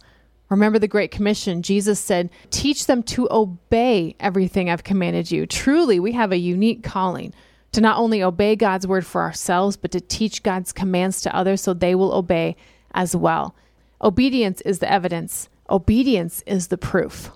Remember 0.54 0.78
the 0.78 0.88
Great 0.88 1.10
Commission. 1.10 1.64
Jesus 1.64 2.00
said, 2.00 2.30
Teach 2.52 2.86
them 2.86 3.02
to 3.04 3.28
obey 3.32 4.16
everything 4.20 4.70
I've 4.70 4.84
commanded 4.84 5.32
you. 5.32 5.48
Truly, 5.48 6.00
we 6.00 6.12
have 6.12 6.32
a 6.32 6.38
unique 6.38 6.84
calling 6.84 7.34
to 7.72 7.82
not 7.82 7.98
only 7.98 8.22
obey 8.22 8.56
God's 8.56 8.86
word 8.86 9.04
for 9.04 9.22
ourselves, 9.22 9.78
but 9.78 9.90
to 9.90 10.00
teach 10.00 10.44
God's 10.44 10.72
commands 10.72 11.22
to 11.22 11.36
others 11.36 11.62
so 11.62 11.74
they 11.74 11.96
will 11.96 12.14
obey 12.14 12.56
as 12.94 13.16
well. 13.16 13.56
Obedience 14.00 14.62
is 14.62 14.78
the 14.78 14.92
evidence, 14.92 15.50
obedience 15.72 16.44
is 16.46 16.68
the 16.68 16.78
proof. 16.78 17.32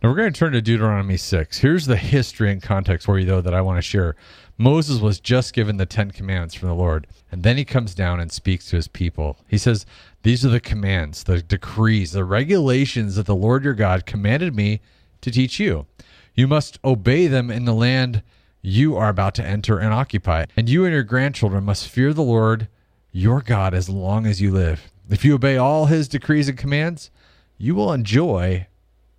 Now 0.00 0.10
we're 0.10 0.16
going 0.16 0.32
to 0.32 0.38
turn 0.38 0.52
to 0.52 0.62
Deuteronomy 0.62 1.16
6. 1.16 1.58
Here's 1.58 1.86
the 1.86 1.96
history 1.96 2.52
and 2.52 2.62
context 2.62 3.06
for 3.06 3.18
you, 3.18 3.26
though, 3.26 3.40
that 3.40 3.54
I 3.54 3.60
want 3.60 3.78
to 3.78 3.82
share. 3.82 4.14
Moses 4.58 5.00
was 5.00 5.20
just 5.20 5.52
given 5.52 5.76
the 5.76 5.84
Ten 5.84 6.10
Commandments 6.10 6.54
from 6.54 6.68
the 6.68 6.74
Lord, 6.74 7.06
and 7.30 7.42
then 7.42 7.58
he 7.58 7.64
comes 7.64 7.94
down 7.94 8.20
and 8.20 8.32
speaks 8.32 8.70
to 8.70 8.76
his 8.76 8.88
people. 8.88 9.36
He 9.46 9.58
says, 9.58 9.84
These 10.22 10.46
are 10.46 10.50
the 10.50 10.60
commands, 10.60 11.24
the 11.24 11.42
decrees, 11.42 12.12
the 12.12 12.24
regulations 12.24 13.16
that 13.16 13.26
the 13.26 13.34
Lord 13.34 13.64
your 13.64 13.74
God 13.74 14.06
commanded 14.06 14.54
me 14.54 14.80
to 15.20 15.30
teach 15.30 15.60
you. 15.60 15.86
You 16.34 16.46
must 16.46 16.78
obey 16.84 17.26
them 17.26 17.50
in 17.50 17.66
the 17.66 17.74
land 17.74 18.22
you 18.62 18.96
are 18.96 19.10
about 19.10 19.34
to 19.34 19.46
enter 19.46 19.78
and 19.78 19.92
occupy, 19.92 20.46
and 20.56 20.68
you 20.68 20.84
and 20.84 20.92
your 20.92 21.02
grandchildren 21.02 21.64
must 21.64 21.88
fear 21.88 22.12
the 22.12 22.22
Lord 22.22 22.68
your 23.12 23.40
God 23.42 23.74
as 23.74 23.88
long 23.88 24.26
as 24.26 24.40
you 24.40 24.50
live. 24.50 24.90
If 25.08 25.24
you 25.24 25.34
obey 25.34 25.56
all 25.56 25.86
his 25.86 26.08
decrees 26.08 26.48
and 26.48 26.58
commands, 26.58 27.10
you 27.58 27.74
will 27.74 27.92
enjoy 27.92 28.66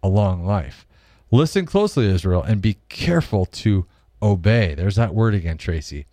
a 0.01 0.08
long 0.08 0.46
life. 0.46 0.86
Listen 1.32 1.65
closely, 1.65 2.08
Israel, 2.10 2.44
and 2.44 2.62
be 2.62 2.77
careful 2.89 3.46
to 3.46 3.86
obey. 4.21 4.74
There's 4.74 4.95
that 4.95 5.13
word 5.13 5.33
again, 5.33 5.57
Tracy. 5.57 6.05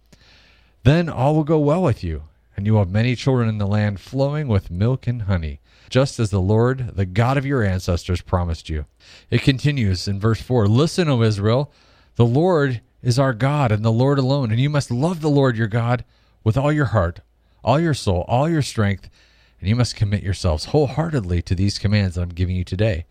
Then 0.82 1.08
all 1.08 1.34
will 1.34 1.44
go 1.44 1.58
well 1.58 1.82
with 1.82 2.04
you, 2.04 2.25
and 2.56 2.66
you 2.66 2.75
will 2.75 2.80
have 2.80 2.90
many 2.90 3.16
children 3.16 3.49
in 3.49 3.58
the 3.58 3.66
land 3.66 4.00
flowing 4.00 4.49
with 4.49 4.70
milk 4.70 5.06
and 5.06 5.23
honey, 5.23 5.61
just 5.88 6.20
as 6.20 6.30
the 6.30 6.40
Lord, 6.40 6.96
the 6.96 7.06
God 7.06 7.37
of 7.38 7.46
your 7.46 7.62
ancestors, 7.62 8.20
promised 8.20 8.68
you. 8.68 8.84
It 9.30 9.42
continues 9.42 10.06
in 10.06 10.20
verse 10.20 10.40
4 10.40 10.66
Listen, 10.68 11.08
O 11.08 11.23
Israel, 11.23 11.73
the 12.16 12.26
Lord 12.26 12.80
is 13.02 13.18
our 13.18 13.32
God, 13.32 13.73
and 13.73 13.84
the 13.84 13.92
Lord 13.92 14.18
alone, 14.18 14.50
and 14.50 14.61
you 14.61 14.70
must 14.70 14.90
love 14.90 15.20
the 15.20 15.30
Lord 15.30 15.56
your 15.56 15.66
God 15.66 16.04
with 16.42 16.56
all 16.56 16.73
your 16.73 16.87
heart, 16.87 17.20
all 17.62 17.80
your 17.80 17.94
soul, 17.94 18.25
all 18.28 18.49
your 18.49 18.62
strength, 18.62 19.08
and 19.61 19.68
you 19.68 19.76
must 19.76 19.96
commit 19.96 20.23
yourselves 20.23 20.66
wholeheartedly 20.66 21.40
to 21.42 21.54
these 21.54 21.78
commands 21.78 22.14
that 22.14 22.23
I'm 22.23 22.28
giving 22.28 22.56
you 22.56 22.64
today. 22.64 23.06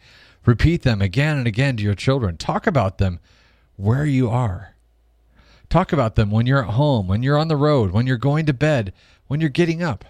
Repeat 0.46 0.84
them 0.84 1.02
again 1.02 1.38
and 1.38 1.48
again 1.48 1.78
to 1.78 1.84
your 1.84 1.96
children. 1.96 2.38
Talk 2.38 2.68
about 2.68 2.98
them 2.98 3.20
where 3.76 4.06
you 4.06 4.30
are. 4.30 4.73
Talk 5.74 5.92
about 5.92 6.14
them 6.14 6.30
when 6.30 6.46
you're 6.46 6.64
at 6.64 6.76
home, 6.76 7.08
when 7.08 7.24
you're 7.24 7.40
on 7.40 7.48
the 7.48 7.56
road, 7.56 7.90
when 7.90 8.06
you're 8.06 8.16
going 8.16 8.46
to 8.46 8.54
bed, 8.54 8.94
when 9.26 9.42
you're 9.42 9.50
getting 9.50 9.82
up. 9.82 10.06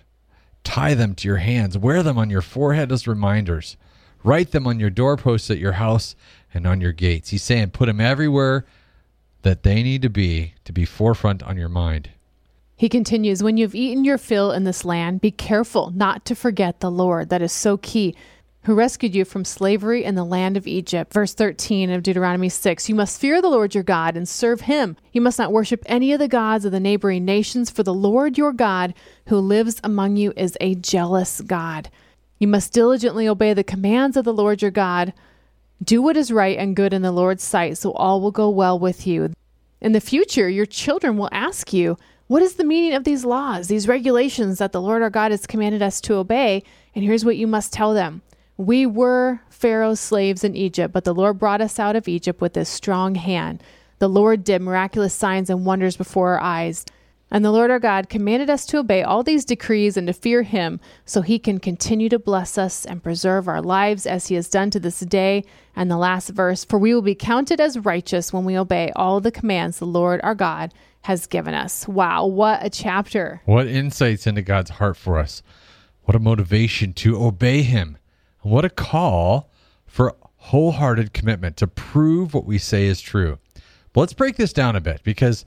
Tie 0.65 0.93
them 0.93 1.15
to 1.15 1.27
your 1.29 1.38
hands. 1.38 1.77
Wear 1.77 2.03
them 2.03 2.17
on 2.17 2.29
your 2.29 2.41
forehead 2.41 2.91
as 2.91 3.08
reminders. 3.08 3.77
Write 4.25 4.51
them 4.51 4.67
on 4.67 4.77
your 4.77 4.89
doorposts 4.89 5.50
at 5.50 5.60
your 5.60 5.72
house 5.72 6.17
and 6.53 6.67
on 6.67 6.82
your 6.82 6.91
gates. 6.91 7.29
He's 7.29 7.43
saying 7.43 7.70
put 7.70 7.86
them 7.86 8.01
everywhere 8.01 8.65
that 9.43 9.63
they 9.63 9.84
need 9.84 10.01
to 10.01 10.10
be 10.10 10.55
to 10.65 10.74
be 10.74 10.84
forefront 10.84 11.41
on 11.43 11.55
your 11.55 11.70
mind. 11.70 12.10
He 12.75 12.89
continues, 12.89 13.41
When 13.41 13.55
you've 13.55 13.74
eaten 13.74 14.03
your 14.03 14.17
fill 14.17 14.51
in 14.51 14.65
this 14.65 14.84
land, 14.84 15.22
be 15.22 15.32
careful 15.32 15.93
not 15.96 16.25
to 16.25 16.36
forget 16.36 16.82
the 16.82 16.91
Lord. 16.91 17.29
That 17.29 17.41
is 17.41 17.53
so 17.53 17.77
key 17.77 18.17
who 18.63 18.75
rescued 18.75 19.13
you 19.13 19.25
from 19.25 19.43
slavery 19.43 20.03
in 20.03 20.15
the 20.15 20.24
land 20.24 20.55
of 20.55 20.67
Egypt. 20.67 21.12
Verse 21.12 21.34
13 21.34 21.89
of 21.89 22.01
Deuteronomy 22.01 22.50
6 22.50 22.88
You 22.88 22.96
must 22.96 23.20
fear 23.20 23.41
the 23.41 23.50
Lord 23.50 23.75
your 23.75 23.84
God 23.84 24.15
and 24.15 24.27
serve 24.27 24.62
him. 24.62 24.96
You 25.12 25.22
must 25.22 25.38
not 25.38 25.51
worship 25.51 25.84
any 25.86 26.13
of 26.13 26.20
the 26.20 26.27
gods 26.27 26.63
of 26.63 26.72
the 26.72 26.79
neighboring 26.79 27.25
nations, 27.25 27.70
for 27.70 27.84
the 27.84 27.93
Lord 27.93 28.38
your 28.38 28.53
God, 28.53 28.93
who 29.27 29.38
lives 29.38 29.82
among 29.84 30.15
you, 30.15 30.34
is 30.38 30.58
a 30.62 30.75
jealous 30.75 31.41
God. 31.41 31.89
You 32.39 32.48
must 32.48 32.74
diligently 32.74 33.27
obey 33.27 33.53
the 33.53 33.63
commands 33.63 34.17
of 34.17 34.25
the 34.25 34.34
Lord 34.34 34.62
your 34.62 34.72
God. 34.72 35.13
Do 35.84 36.01
what 36.01 36.17
is 36.17 36.32
right 36.32 36.58
and 36.58 36.75
good 36.75 36.93
in 36.93 37.01
the 37.01 37.12
Lord's 37.12 37.43
sight, 37.43 37.77
so 37.77 37.91
all 37.93 38.22
will 38.22 38.32
go 38.32 38.50
well 38.50 38.79
with 38.79 39.05
you. 39.05 39.34
In 39.82 39.91
the 39.91 40.00
future, 40.00 40.48
your 40.48 40.65
children 40.65 41.17
will 41.17 41.29
ask 41.34 41.74
you, 41.74 41.98
What 42.27 42.41
is 42.41 42.55
the 42.55 42.63
meaning 42.63 42.93
of 42.93 43.03
these 43.03 43.25
laws, 43.25 43.67
these 43.67 43.89
regulations 43.89 44.60
that 44.60 44.72
the 44.72 44.82
Lord 44.82 45.01
our 45.01 45.10
God 45.10 45.32
has 45.32 45.46
commanded 45.46 45.82
us 45.82 46.00
to 46.01 46.15
obey? 46.15 46.63
And 46.96 47.03
here's 47.03 47.25
what 47.25 47.36
you 47.36 47.48
must 47.48 47.74
tell 47.74 47.93
them 47.93 48.22
We 48.63 48.86
were 48.86 49.41
Pharaoh's 49.50 50.00
slaves 50.00 50.46
in 50.46 50.55
Egypt, 50.55 50.93
but 50.93 51.03
the 51.03 51.13
Lord 51.13 51.38
brought 51.38 51.60
us 51.60 51.79
out 51.79 51.98
of 51.98 52.08
Egypt 52.08 52.39
with 52.39 52.55
his 52.55 52.70
strong 52.70 53.15
hand. 53.15 53.62
The 54.00 54.08
Lord 54.08 54.46
did 54.46 54.62
miraculous 54.62 55.13
signs 55.13 55.50
and 55.50 55.65
wonders 55.65 55.98
before 55.98 56.36
our 56.36 56.39
eyes. 56.39 56.86
And 57.29 57.43
the 57.43 57.51
Lord 57.51 57.72
our 57.72 57.79
God 57.79 58.08
commanded 58.08 58.50
us 58.50 58.65
to 58.67 58.77
obey 58.77 59.03
all 59.03 59.22
these 59.22 59.43
decrees 59.43 59.98
and 59.98 60.08
to 60.08 60.13
fear 60.13 60.43
him, 60.43 60.79
so 61.03 61.22
he 61.22 61.39
can 61.39 61.60
continue 61.60 62.08
to 62.08 62.17
bless 62.17 62.58
us 62.58 62.86
and 62.86 63.03
preserve 63.03 63.50
our 63.50 63.62
lives 63.62 64.05
as 64.05 64.27
he 64.27 64.36
has 64.36 64.48
done 64.48 64.70
to 64.70 64.79
this 64.79 65.01
day. 65.01 65.43
And 65.75 65.91
the 65.91 65.98
last 65.98 66.29
verse 66.29 66.63
For 66.63 66.79
we 66.79 66.93
will 66.93 67.01
be 67.01 67.15
counted 67.15 67.60
as 67.60 67.79
righteous 67.79 68.32
when 68.32 68.46
we 68.46 68.58
obey 68.58 68.93
all 68.96 69.20
the 69.20 69.32
commands 69.32 69.79
the 69.79 69.86
Lord 69.86 70.22
our 70.24 70.36
God 70.36 70.74
has 71.01 71.27
given 71.27 71.53
us. 71.53 71.86
Wow, 71.86 72.27
what 72.27 72.65
a 72.65 72.70
chapter! 72.70 73.41
What 73.43 73.67
insights 73.67 74.25
into 74.25 74.41
God's 74.41 74.70
heart 74.70 74.96
for 74.96 75.20
us. 75.20 75.43
What 76.03 76.15
a 76.15 76.20
motivation 76.20 76.93
to 76.93 77.22
obey 77.22 77.63
him. 77.63 77.98
What 78.44 78.66
a 78.66 78.70
call 78.70 79.50
for 79.86 80.16
wholehearted 80.38 81.14
commitment 81.14 81.56
to 81.58 81.68
prove 81.68 82.34
what 82.34 82.46
we 82.46 82.58
say 82.58 82.86
is 82.88 83.00
true. 83.00 83.40
But 83.94 84.02
let's 84.02 84.14
break 84.14 84.36
this 84.36 84.52
down 84.52 84.76
a 84.76 84.82
bit 84.82 85.02
because 85.04 85.46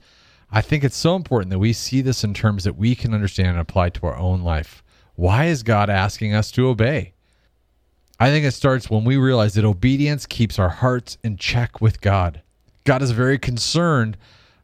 I 0.51 0.61
think 0.61 0.83
it's 0.83 0.97
so 0.97 1.15
important 1.15 1.51
that 1.51 1.59
we 1.59 1.73
see 1.73 2.01
this 2.01 2.23
in 2.23 2.33
terms 2.33 2.63
that 2.63 2.75
we 2.75 2.95
can 2.95 3.13
understand 3.13 3.49
and 3.49 3.59
apply 3.59 3.89
to 3.89 4.07
our 4.07 4.17
own 4.17 4.41
life. 4.41 4.83
Why 5.15 5.45
is 5.45 5.61
God 5.61 5.91
asking 5.91 6.33
us 6.33 6.51
to 6.53 6.67
obey? 6.67 7.13
I 8.19 8.29
think 8.29 8.45
it 8.45 8.53
starts 8.53 8.89
when 8.89 9.03
we 9.03 9.17
realize 9.17 9.53
that 9.53 9.65
obedience 9.65 10.25
keeps 10.25 10.57
our 10.57 10.69
hearts 10.69 11.19
in 11.23 11.37
check 11.37 11.79
with 11.79 12.01
God. 12.01 12.41
God 12.83 13.03
is 13.03 13.11
very 13.11 13.37
concerned 13.37 14.17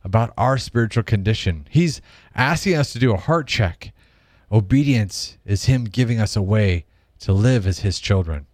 about 0.04 0.34
our 0.38 0.58
spiritual 0.58 1.04
condition. 1.04 1.68
He's 1.70 2.02
asking 2.34 2.75
us 2.75 2.94
to 2.94 3.00
do 3.00 3.13
a 3.13 3.18
heart 3.18 3.48
check. 3.48 3.94
Obedience 4.52 5.38
is 5.46 5.66
Him 5.66 5.84
giving 5.84 6.20
us 6.20 6.36
a 6.36 6.42
way 6.42 6.86
to 7.24 7.34
live 7.34 7.68
as 7.68 7.80
His 7.80 8.00
children. 8.00 8.46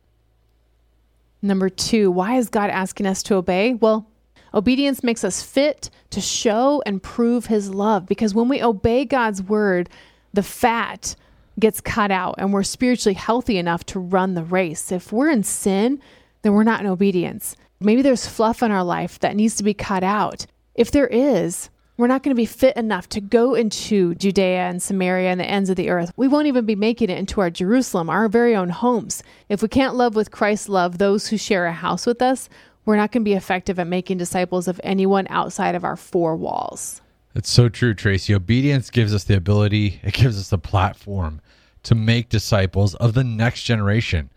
Number 1.41 1.69
two, 1.69 2.09
why 2.11 2.38
is 2.38 2.49
God 2.49 2.69
asking 2.69 3.05
us 3.05 3.23
to 3.23 3.35
obey? 3.35 3.73
Well, 3.73 4.07
Obedience 4.53 5.03
makes 5.03 5.23
us 5.23 5.43
fit 5.43 5.89
to 6.09 6.21
show 6.21 6.81
and 6.85 7.03
prove 7.03 7.45
his 7.45 7.69
love 7.69 8.05
because 8.05 8.33
when 8.33 8.49
we 8.49 8.63
obey 8.63 9.05
God's 9.05 9.43
word, 9.43 9.89
the 10.33 10.43
fat 10.43 11.15
gets 11.59 11.81
cut 11.81 12.09
out 12.09 12.35
and 12.38 12.53
we're 12.53 12.63
spiritually 12.63 13.13
healthy 13.13 13.57
enough 13.57 13.85
to 13.88 13.99
run 13.99 14.33
the 14.33 14.43
race. 14.43 14.91
If 14.91 15.11
we're 15.11 15.29
in 15.29 15.43
sin, 15.43 16.01
then 16.41 16.53
we're 16.53 16.63
not 16.63 16.81
in 16.81 16.88
obedience. 16.88 17.55
Maybe 17.79 18.01
there's 18.01 18.27
fluff 18.27 18.63
in 18.63 18.71
our 18.71 18.83
life 18.83 19.19
that 19.19 19.35
needs 19.35 19.55
to 19.57 19.63
be 19.63 19.73
cut 19.73 20.03
out. 20.03 20.45
If 20.75 20.91
there 20.91 21.07
is, 21.07 21.69
we're 21.99 22.07
not 22.07 22.23
going 22.23 22.33
to 22.33 22.39
be 22.39 22.45
fit 22.45 22.77
enough 22.77 23.09
to 23.09 23.19
go 23.19 23.55
into 23.55 24.15
Judea 24.15 24.69
and 24.69 24.81
Samaria 24.81 25.31
and 25.31 25.39
the 25.39 25.43
ends 25.45 25.69
of 25.69 25.75
the 25.75 25.89
earth. 25.89 26.13
We 26.15 26.29
won't 26.29 26.47
even 26.47 26.65
be 26.65 26.73
making 26.73 27.09
it 27.09 27.17
into 27.17 27.41
our 27.41 27.49
Jerusalem, 27.49 28.09
our 28.09 28.29
very 28.29 28.55
own 28.55 28.69
homes. 28.69 29.21
If 29.49 29.61
we 29.61 29.67
can't 29.67 29.95
love 29.95 30.15
with 30.15 30.31
Christ's 30.31 30.69
love 30.69 30.97
those 30.97 31.27
who 31.27 31.37
share 31.37 31.65
a 31.65 31.73
house 31.73 32.05
with 32.05 32.21
us, 32.21 32.47
we're 32.85 32.95
not 32.95 33.11
going 33.11 33.23
to 33.23 33.29
be 33.29 33.33
effective 33.33 33.79
at 33.79 33.87
making 33.87 34.17
disciples 34.17 34.69
of 34.69 34.79
anyone 34.81 35.27
outside 35.29 35.75
of 35.75 35.83
our 35.83 35.97
four 35.97 36.37
walls. 36.37 37.01
It's 37.35 37.49
so 37.49 37.67
true, 37.67 37.93
Tracy. 37.93 38.33
Obedience 38.33 38.89
gives 38.89 39.13
us 39.13 39.25
the 39.25 39.35
ability, 39.35 39.99
it 40.01 40.13
gives 40.13 40.39
us 40.39 40.47
the 40.47 40.57
platform 40.57 41.41
to 41.83 41.95
make 41.95 42.29
disciples 42.29 42.95
of 42.95 43.13
the 43.13 43.25
next 43.25 43.63
generation. 43.63 44.29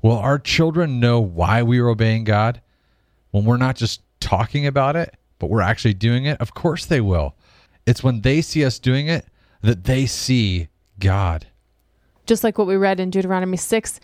Will 0.00 0.16
our 0.16 0.38
children 0.38 1.00
know 1.00 1.20
why 1.20 1.62
we 1.64 1.80
are 1.80 1.88
obeying 1.90 2.24
God 2.24 2.62
when 3.30 3.44
we're 3.44 3.58
not 3.58 3.76
just 3.76 4.00
talking 4.20 4.66
about 4.66 4.96
it, 4.96 5.14
but 5.40 5.50
we're 5.50 5.60
actually 5.60 5.94
doing 5.94 6.26
it? 6.26 6.40
Of 6.40 6.54
course 6.54 6.86
they 6.86 7.00
will. 7.00 7.34
It's 7.86 8.04
when 8.04 8.20
they 8.20 8.40
see 8.40 8.64
us 8.64 8.78
doing 8.78 9.08
it 9.08 9.26
that 9.62 9.84
they 9.84 10.06
see 10.06 10.68
God. 11.00 11.48
Just 12.26 12.44
like 12.44 12.58
what 12.58 12.68
we 12.68 12.76
read 12.76 13.00
in 13.00 13.10
Deuteronomy 13.10 13.56
6, 13.56 13.98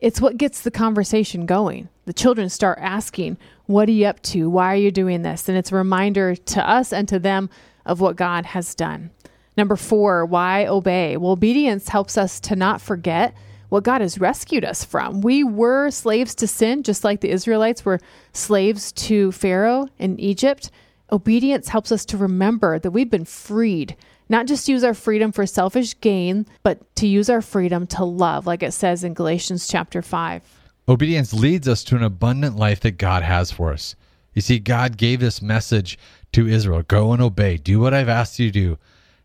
it's 0.00 0.20
what 0.20 0.36
gets 0.36 0.60
the 0.60 0.70
conversation 0.70 1.46
going. 1.46 1.88
The 2.04 2.12
children 2.12 2.50
start 2.50 2.78
asking, 2.80 3.38
What 3.66 3.88
are 3.88 3.92
you 3.92 4.06
up 4.06 4.20
to? 4.24 4.50
Why 4.50 4.72
are 4.72 4.76
you 4.76 4.90
doing 4.90 5.22
this? 5.22 5.48
And 5.48 5.56
it's 5.56 5.72
a 5.72 5.76
reminder 5.76 6.34
to 6.34 6.68
us 6.68 6.92
and 6.92 7.08
to 7.08 7.18
them 7.18 7.48
of 7.86 8.00
what 8.00 8.16
God 8.16 8.46
has 8.46 8.74
done. 8.74 9.10
Number 9.56 9.76
four, 9.76 10.24
why 10.24 10.66
obey? 10.66 11.16
Well, 11.16 11.32
obedience 11.32 11.88
helps 11.88 12.18
us 12.18 12.40
to 12.40 12.56
not 12.56 12.80
forget 12.80 13.34
what 13.70 13.84
God 13.84 14.02
has 14.02 14.20
rescued 14.20 14.64
us 14.64 14.84
from. 14.84 15.22
We 15.22 15.42
were 15.42 15.90
slaves 15.90 16.34
to 16.36 16.46
sin, 16.46 16.82
just 16.82 17.02
like 17.02 17.22
the 17.22 17.30
Israelites 17.30 17.84
were 17.84 18.00
slaves 18.32 18.92
to 18.92 19.32
Pharaoh 19.32 19.88
in 19.98 20.20
Egypt. 20.20 20.70
Obedience 21.10 21.68
helps 21.68 21.90
us 21.90 22.04
to 22.04 22.16
remember 22.16 22.78
that 22.78 22.90
we've 22.90 23.10
been 23.10 23.24
freed 23.24 23.96
not 24.30 24.46
just 24.46 24.68
use 24.68 24.84
our 24.84 24.94
freedom 24.94 25.32
for 25.32 25.44
selfish 25.44 26.00
gain, 26.00 26.46
but 26.62 26.94
to 26.94 27.08
use 27.08 27.28
our 27.28 27.42
freedom 27.42 27.84
to 27.88 28.04
love, 28.04 28.46
like 28.46 28.62
it 28.62 28.72
says 28.72 29.02
in 29.02 29.12
Galatians 29.12 29.66
chapter 29.66 30.02
5. 30.02 30.42
Obedience 30.88 31.34
leads 31.34 31.66
us 31.66 31.82
to 31.84 31.96
an 31.96 32.04
abundant 32.04 32.56
life 32.56 32.78
that 32.80 32.92
God 32.92 33.24
has 33.24 33.50
for 33.50 33.72
us. 33.72 33.96
You 34.32 34.40
see, 34.40 34.60
God 34.60 34.96
gave 34.96 35.18
this 35.18 35.42
message 35.42 35.98
to 36.32 36.46
Israel 36.46 36.82
go 36.82 37.12
and 37.12 37.20
obey, 37.20 37.56
do 37.56 37.80
what 37.80 37.92
I've 37.92 38.08
asked 38.08 38.38
you 38.38 38.52
to 38.52 38.52
do. 38.52 38.78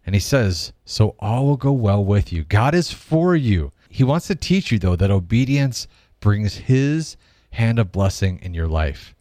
And 0.07 0.15
he 0.15 0.19
says, 0.19 0.73
So 0.85 1.15
all 1.19 1.45
will 1.45 1.57
go 1.57 1.71
well 1.71 2.03
with 2.03 2.33
you. 2.33 2.43
God 2.43 2.73
is 2.73 2.91
for 2.91 3.35
you. 3.35 3.71
He 3.95 4.03
wants 4.03 4.27
to 4.27 4.35
teach 4.35 4.73
you, 4.73 4.77
though, 4.77 4.97
that 4.97 5.09
obedience 5.09 5.87
brings 6.19 6.55
his 6.55 7.15
hand 7.51 7.79
of 7.79 7.93
blessing 7.93 8.41
in 8.41 8.53
your 8.53 8.67
life. 8.67 9.15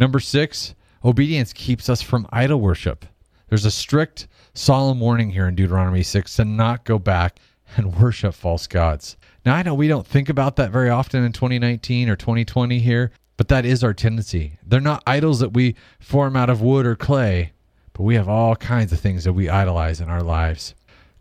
Number 0.00 0.18
six, 0.18 0.74
obedience 1.04 1.52
keeps 1.52 1.88
us 1.88 2.02
from 2.02 2.26
idol 2.32 2.60
worship. 2.60 3.06
There's 3.48 3.64
a 3.64 3.70
strict 3.70 4.26
solemn 4.52 4.98
warning 4.98 5.30
here 5.30 5.46
in 5.46 5.54
Deuteronomy 5.54 6.02
6 6.02 6.34
to 6.34 6.44
not 6.44 6.84
go 6.84 6.98
back 6.98 7.38
and 7.76 7.96
worship 8.00 8.34
false 8.34 8.66
gods. 8.66 9.16
Now, 9.46 9.54
I 9.54 9.62
know 9.62 9.74
we 9.74 9.86
don't 9.86 10.04
think 10.04 10.28
about 10.28 10.56
that 10.56 10.72
very 10.72 10.90
often 10.90 11.22
in 11.22 11.32
2019 11.32 12.08
or 12.08 12.16
2020 12.16 12.80
here, 12.80 13.12
but 13.36 13.46
that 13.46 13.64
is 13.64 13.84
our 13.84 13.94
tendency. 13.94 14.58
They're 14.66 14.80
not 14.80 15.04
idols 15.06 15.38
that 15.38 15.52
we 15.52 15.76
form 16.00 16.34
out 16.34 16.50
of 16.50 16.60
wood 16.60 16.84
or 16.84 16.96
clay, 16.96 17.52
but 17.92 18.02
we 18.02 18.16
have 18.16 18.28
all 18.28 18.56
kinds 18.56 18.92
of 18.92 18.98
things 18.98 19.22
that 19.22 19.34
we 19.34 19.48
idolize 19.48 20.00
in 20.00 20.08
our 20.08 20.24
lives. 20.24 20.74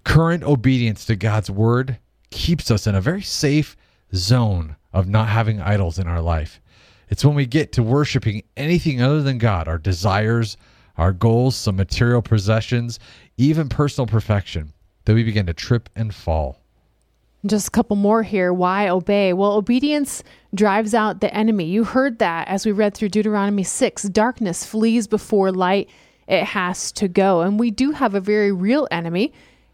Current 0.03 0.41
obedience 0.41 1.05
to 1.05 1.15
God's 1.15 1.51
word 1.51 1.99
keeps 2.33 2.69
us 2.69 2.87
in 2.87 2.95
a 2.95 3.01
very 3.01 3.21
safe 3.21 3.77
zone 4.13 4.75
of 4.91 5.07
not 5.07 5.29
having 5.29 5.61
idols 5.61 5.99
in 5.99 6.07
our 6.07 6.21
life. 6.21 6.59
It's 7.09 7.23
when 7.23 7.35
we 7.35 7.45
get 7.45 7.71
to 7.73 7.83
worshiping 7.83 8.43
anything 8.57 9.01
other 9.01 9.21
than 9.21 9.37
God, 9.37 9.67
our 9.67 9.77
desires, 9.77 10.57
our 10.97 11.13
goals, 11.13 11.55
some 11.55 11.75
material 11.75 12.21
possessions, 12.21 12.99
even 13.37 13.69
personal 13.69 14.07
perfection, 14.07 14.73
that 15.05 15.13
we 15.13 15.23
begin 15.23 15.45
to 15.45 15.53
trip 15.53 15.89
and 15.95 16.13
fall. 16.13 16.59
Just 17.45 17.67
a 17.67 17.71
couple 17.71 17.97
more 17.97 18.23
here. 18.23 18.53
Why 18.53 18.87
obey? 18.87 19.33
Well, 19.33 19.53
obedience 19.53 20.23
drives 20.55 20.93
out 20.93 21.19
the 21.19 21.33
enemy. 21.33 21.65
You 21.65 21.83
heard 21.83 22.19
that 22.19 22.47
as 22.47 22.65
we 22.65 22.71
read 22.71 22.93
through 22.93 23.09
Deuteronomy 23.09 23.63
6. 23.63 24.03
Darkness 24.03 24.65
flees 24.65 25.07
before 25.07 25.51
light, 25.51 25.89
it 26.27 26.45
has 26.45 26.91
to 26.93 27.07
go. 27.07 27.41
And 27.41 27.59
we 27.59 27.69
do 27.69 27.91
have 27.91 28.15
a 28.15 28.21
very 28.21 28.51
real 28.51 28.87
enemy. 28.91 29.33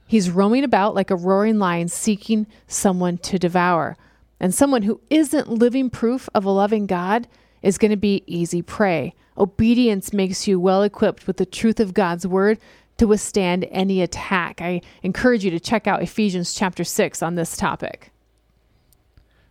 He's 0.10 0.32
roaming 0.32 0.63
about 0.63 0.95
like 0.95 1.12
a 1.12 1.15
roaring 1.15 1.60
lion, 1.60 1.88
seeking 1.88 2.48
someone 2.67 3.19
to 3.19 3.38
devour. 3.38 3.95
And 4.39 4.56
someone 4.56 4.82
who 4.82 5.00
isn't 5.12 5.50
living 5.50 5.91
proof 5.91 6.28
of 6.34 6.45
a 6.45 6.50
loving 6.50 6.88
God 6.88 7.28
is 7.62 7.78
going 7.78 7.91
to 7.91 7.95
be 7.95 8.24
easy 8.26 8.63
prey. 8.63 9.13
Obedience 9.38 10.12
makes 10.12 10.48
you 10.48 10.60
well 10.60 10.82
equipped 10.82 11.28
with 11.28 11.38
the 11.38 11.45
truth 11.45 11.80
of 11.80 11.93
God's 11.93 12.26
word 12.26 12.58
to 12.98 13.06
withstand 13.06 13.67
any 13.69 14.02
attack. 14.02 14.62
I 14.63 14.82
encourage 15.04 15.45
you 15.45 15.52
to 15.52 15.60
check 15.60 15.86
out 15.86 16.02
Ephesians 16.02 16.56
chapter 16.56 16.84
6 16.84 17.22
on 17.22 17.36
this 17.36 17.56
topic. 17.56 18.12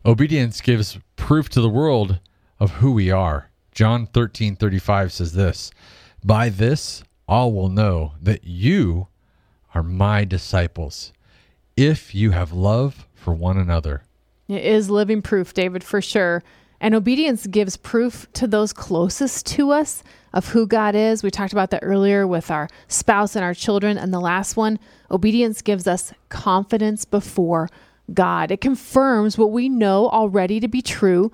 Obedience 0.05 0.61
gives 0.61 0.99
proof 1.15 1.49
to 1.51 1.61
the 1.61 1.69
world 1.69 2.19
of 2.59 2.73
who 2.73 2.91
we 2.91 3.13
are. 3.13 3.49
John 3.71 4.07
13 4.07 4.57
35 4.57 5.13
says 5.13 5.35
this 5.35 5.71
By 6.25 6.49
this 6.49 7.05
all 7.29 7.53
will 7.53 7.69
know 7.69 8.15
that 8.21 8.43
you 8.43 9.07
are 9.79 9.83
my 9.85 10.25
disciples, 10.25 11.13
if 11.77 12.13
you 12.13 12.33
have 12.33 12.53
love 12.53 13.07
for 13.15 13.33
one 13.33 13.57
another. 13.57 14.03
It 14.49 14.65
is 14.65 14.91
living 14.91 15.23
proof, 15.23 15.55
David, 15.55 15.85
for 15.85 16.03
sure. 16.03 16.43
And 16.81 16.97
obedience 16.97 17.47
gives 17.47 17.77
proof 17.77 18.27
to 18.33 18.49
those 18.49 18.73
closest 18.73 19.47
to 19.47 19.71
us 19.71 20.03
of 20.33 20.49
who 20.49 20.67
God 20.67 20.97
is. 20.97 21.23
We 21.23 21.31
talked 21.31 21.53
about 21.53 21.71
that 21.71 21.85
earlier 21.85 22.27
with 22.27 22.51
our 22.51 22.69
spouse 22.89 23.37
and 23.37 23.45
our 23.45 23.55
children. 23.55 23.97
And 23.97 24.13
the 24.13 24.21
last 24.21 24.57
one, 24.57 24.81
obedience 25.13 25.63
gives 25.63 25.87
us 25.87 26.13
confidence 26.29 27.05
before 27.05 27.69
God. 28.13 28.51
It 28.51 28.61
confirms 28.61 29.39
what 29.39 29.53
we 29.53 29.69
know 29.69 30.09
already 30.09 30.59
to 30.59 30.69
be 30.69 30.83
true 30.83 31.31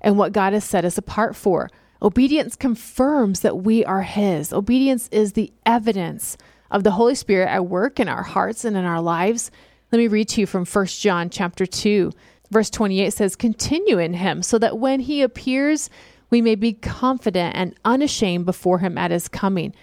and 0.00 0.16
what 0.16 0.32
God 0.32 0.52
has 0.52 0.62
set 0.62 0.84
us 0.84 0.98
apart 0.98 1.34
for. 1.34 1.68
Obedience 2.00 2.54
confirms 2.54 3.40
that 3.40 3.58
we 3.58 3.84
are 3.84 4.02
His. 4.02 4.52
Obedience 4.52 5.08
is 5.10 5.32
the 5.32 5.52
evidence 5.66 6.36
of 6.72 6.82
the 6.82 6.90
Holy 6.92 7.14
Spirit 7.14 7.48
at 7.48 7.66
work 7.66 8.00
in 8.00 8.08
our 8.08 8.22
hearts 8.22 8.64
and 8.64 8.76
in 8.76 8.84
our 8.84 9.00
lives. 9.00 9.50
Let 9.92 9.98
me 9.98 10.08
read 10.08 10.28
to 10.30 10.40
you 10.40 10.46
from 10.46 10.66
1 10.66 10.86
John 10.86 11.30
chapter 11.30 11.66
2. 11.66 12.10
Verse 12.50 12.70
28 12.70 13.12
says, 13.12 13.36
Continue 13.36 13.98
in 13.98 14.14
him, 14.14 14.42
so 14.42 14.58
that 14.58 14.78
when 14.78 15.00
he 15.00 15.22
appears, 15.22 15.88
we 16.30 16.42
may 16.42 16.54
be 16.54 16.72
confident 16.72 17.56
and 17.56 17.74
unashamed 17.84 18.46
before 18.46 18.78
him 18.78 18.98
at 18.98 19.10
his 19.10 19.28
coming. 19.28 19.74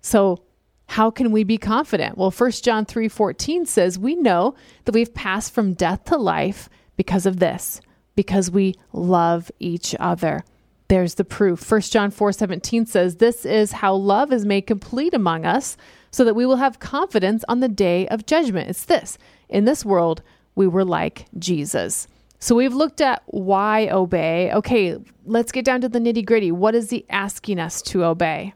So, 0.00 0.42
how 0.88 1.10
can 1.10 1.32
we 1.32 1.42
be 1.42 1.58
confident? 1.58 2.16
Well, 2.16 2.30
1 2.30 2.50
John 2.62 2.86
3:14 2.86 3.66
says, 3.66 3.98
We 3.98 4.14
know 4.14 4.54
that 4.84 4.94
we've 4.94 5.12
passed 5.12 5.52
from 5.52 5.74
death 5.74 6.04
to 6.04 6.16
life 6.16 6.68
because 6.96 7.26
of 7.26 7.38
this. 7.40 7.80
because 8.16 8.50
we 8.50 8.74
love 8.92 9.50
each 9.60 9.94
other. 10.00 10.42
There's 10.88 11.14
the 11.14 11.24
proof. 11.24 11.60
1 11.70 11.80
John 11.92 12.10
4:17 12.10 12.86
says, 12.86 13.16
"This 13.16 13.44
is 13.44 13.72
how 13.72 13.94
love 13.94 14.32
is 14.32 14.44
made 14.44 14.62
complete 14.62 15.14
among 15.14 15.44
us, 15.44 15.76
so 16.10 16.24
that 16.24 16.34
we 16.34 16.46
will 16.46 16.56
have 16.56 16.80
confidence 16.80 17.44
on 17.48 17.60
the 17.60 17.68
day 17.68 18.06
of 18.08 18.26
judgment." 18.26 18.70
It's 18.70 18.84
this. 18.84 19.18
In 19.48 19.64
this 19.64 19.84
world, 19.84 20.22
we 20.54 20.66
were 20.66 20.84
like 20.84 21.26
Jesus. 21.38 22.08
So 22.38 22.54
we've 22.54 22.74
looked 22.74 23.00
at 23.00 23.22
why 23.26 23.88
obey. 23.88 24.52
Okay, 24.52 24.96
let's 25.24 25.52
get 25.52 25.64
down 25.64 25.80
to 25.80 25.88
the 25.88 25.98
nitty-gritty. 25.98 26.52
What 26.52 26.74
is 26.74 26.90
he 26.90 27.06
asking 27.08 27.58
us 27.58 27.80
to 27.82 28.04
obey? 28.04 28.52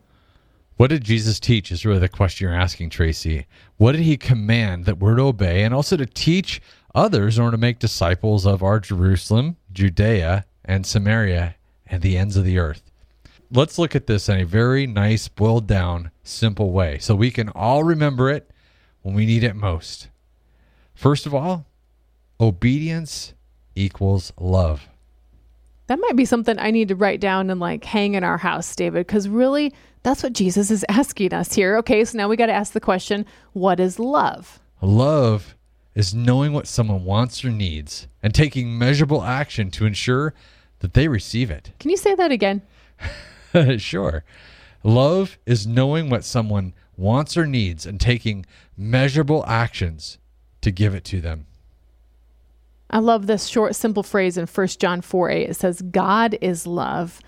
What 0.77 0.91
did 0.91 1.05
Jesus 1.05 1.39
teach 1.39 1.71
is 1.71 1.85
really 1.85 1.99
the 1.99 2.09
question 2.09 2.47
you're 2.47 2.59
asking, 2.59 2.91
Tracy. 2.91 3.47
What 3.77 3.93
did 3.93 4.01
he 4.01 4.17
command 4.17 4.87
that 4.87 4.99
we're 4.99 5.17
to 5.17 5.25
obey 5.25 5.63
and 5.63 5.75
also 5.75 5.97
to 5.97 6.07
teach 6.07 6.61
others 6.95 7.39
order 7.39 7.53
to 7.53 7.61
make 7.61 7.79
disciples 7.79 8.47
of 8.47 8.63
our 8.63 8.81
Jerusalem, 8.81 9.57
Judea, 9.73 10.47
and 10.65 10.87
Samaria 10.87 11.57
and 11.87 12.03
the 12.03 12.17
ends 12.17 12.37
of 12.37 12.45
the 12.45 12.59
earth? 12.59 12.90
Let's 13.53 13.79
look 13.79 13.97
at 13.97 14.07
this 14.07 14.29
in 14.29 14.41
a 14.41 14.45
very 14.45 14.87
nice, 14.87 15.27
boiled 15.27 15.67
down, 15.67 16.13
simple 16.23 16.71
way 16.71 16.99
so 16.99 17.17
we 17.17 17.33
can 17.33 17.49
all 17.49 17.83
remember 17.83 18.31
it 18.31 18.49
when 19.03 19.15
we 19.15 19.27
need 19.27 19.43
it 19.43 19.57
most. 19.57 20.09
First 20.95 21.27
of 21.27 21.35
all, 21.35 21.67
obedience 22.39 23.35
equals 23.75 24.33
love. 24.39 24.89
That 25.89 25.99
might 25.99 26.15
be 26.15 26.25
something 26.25 26.59
I 26.61 26.71
need 26.71 26.89
to 26.89 26.95
write 26.95 27.19
down 27.19 27.51
and 27.51 27.59
like 27.59 27.85
hang 27.85 28.15
in 28.15 28.23
our 28.23 28.39
house, 28.39 28.77
David, 28.77 29.07
because 29.07 29.29
really 29.29 29.75
that's 30.05 30.23
what 30.23 30.33
Jesus 30.33 30.71
is 30.71 30.85
asking 30.89 31.35
us 31.35 31.53
here. 31.53 31.77
Okay, 31.79 32.05
so 32.05 32.17
now 32.17 32.29
we 32.29 32.37
got 32.37 32.47
to 32.47 32.53
ask 32.53 32.73
the 32.73 32.81
question 32.81 33.27
what 33.53 33.81
is 33.81 33.99
love? 33.99 34.61
Love 34.81 35.57
is 35.97 36.15
knowing 36.15 36.53
what 36.53 36.69
someone 36.69 37.05
wants 37.05 37.45
or 37.45 37.51
needs 37.51 38.07
and 38.23 38.33
taking 38.33 38.79
measurable 38.79 39.25
action 39.25 39.73
to 39.73 39.87
ensure 39.87 40.35
that 40.79 40.95
they 40.95 41.09
receive 41.09 41.51
it. 41.51 41.73
Can 41.81 41.91
you 41.91 41.97
say 41.97 42.15
that 42.15 42.31
again? 42.31 42.63
sure. 43.79 44.25
Love 44.83 45.39
is 45.47 45.67
knowing 45.67 46.09
what 46.09 46.25
someone 46.25 46.73
wants 46.97 47.37
or 47.37 47.47
needs 47.47 47.87
and 47.87 48.01
taking 48.01 48.47
measurable 48.77 49.45
actions 49.47 50.19
to 50.61 50.71
give 50.71 50.95
it 50.95 51.05
to 51.05 51.21
them. 51.21 51.47
I 52.91 52.99
love 52.99 53.27
this 53.27 53.47
short, 53.47 53.77
simple 53.77 54.03
phrase 54.03 54.37
in 54.37 54.47
1 54.47 54.67
John 54.79 55.01
4 55.01 55.31
8. 55.31 55.51
It 55.51 55.55
says, 55.55 55.83
God 55.83 56.37
is 56.41 56.67
love. 56.67 57.21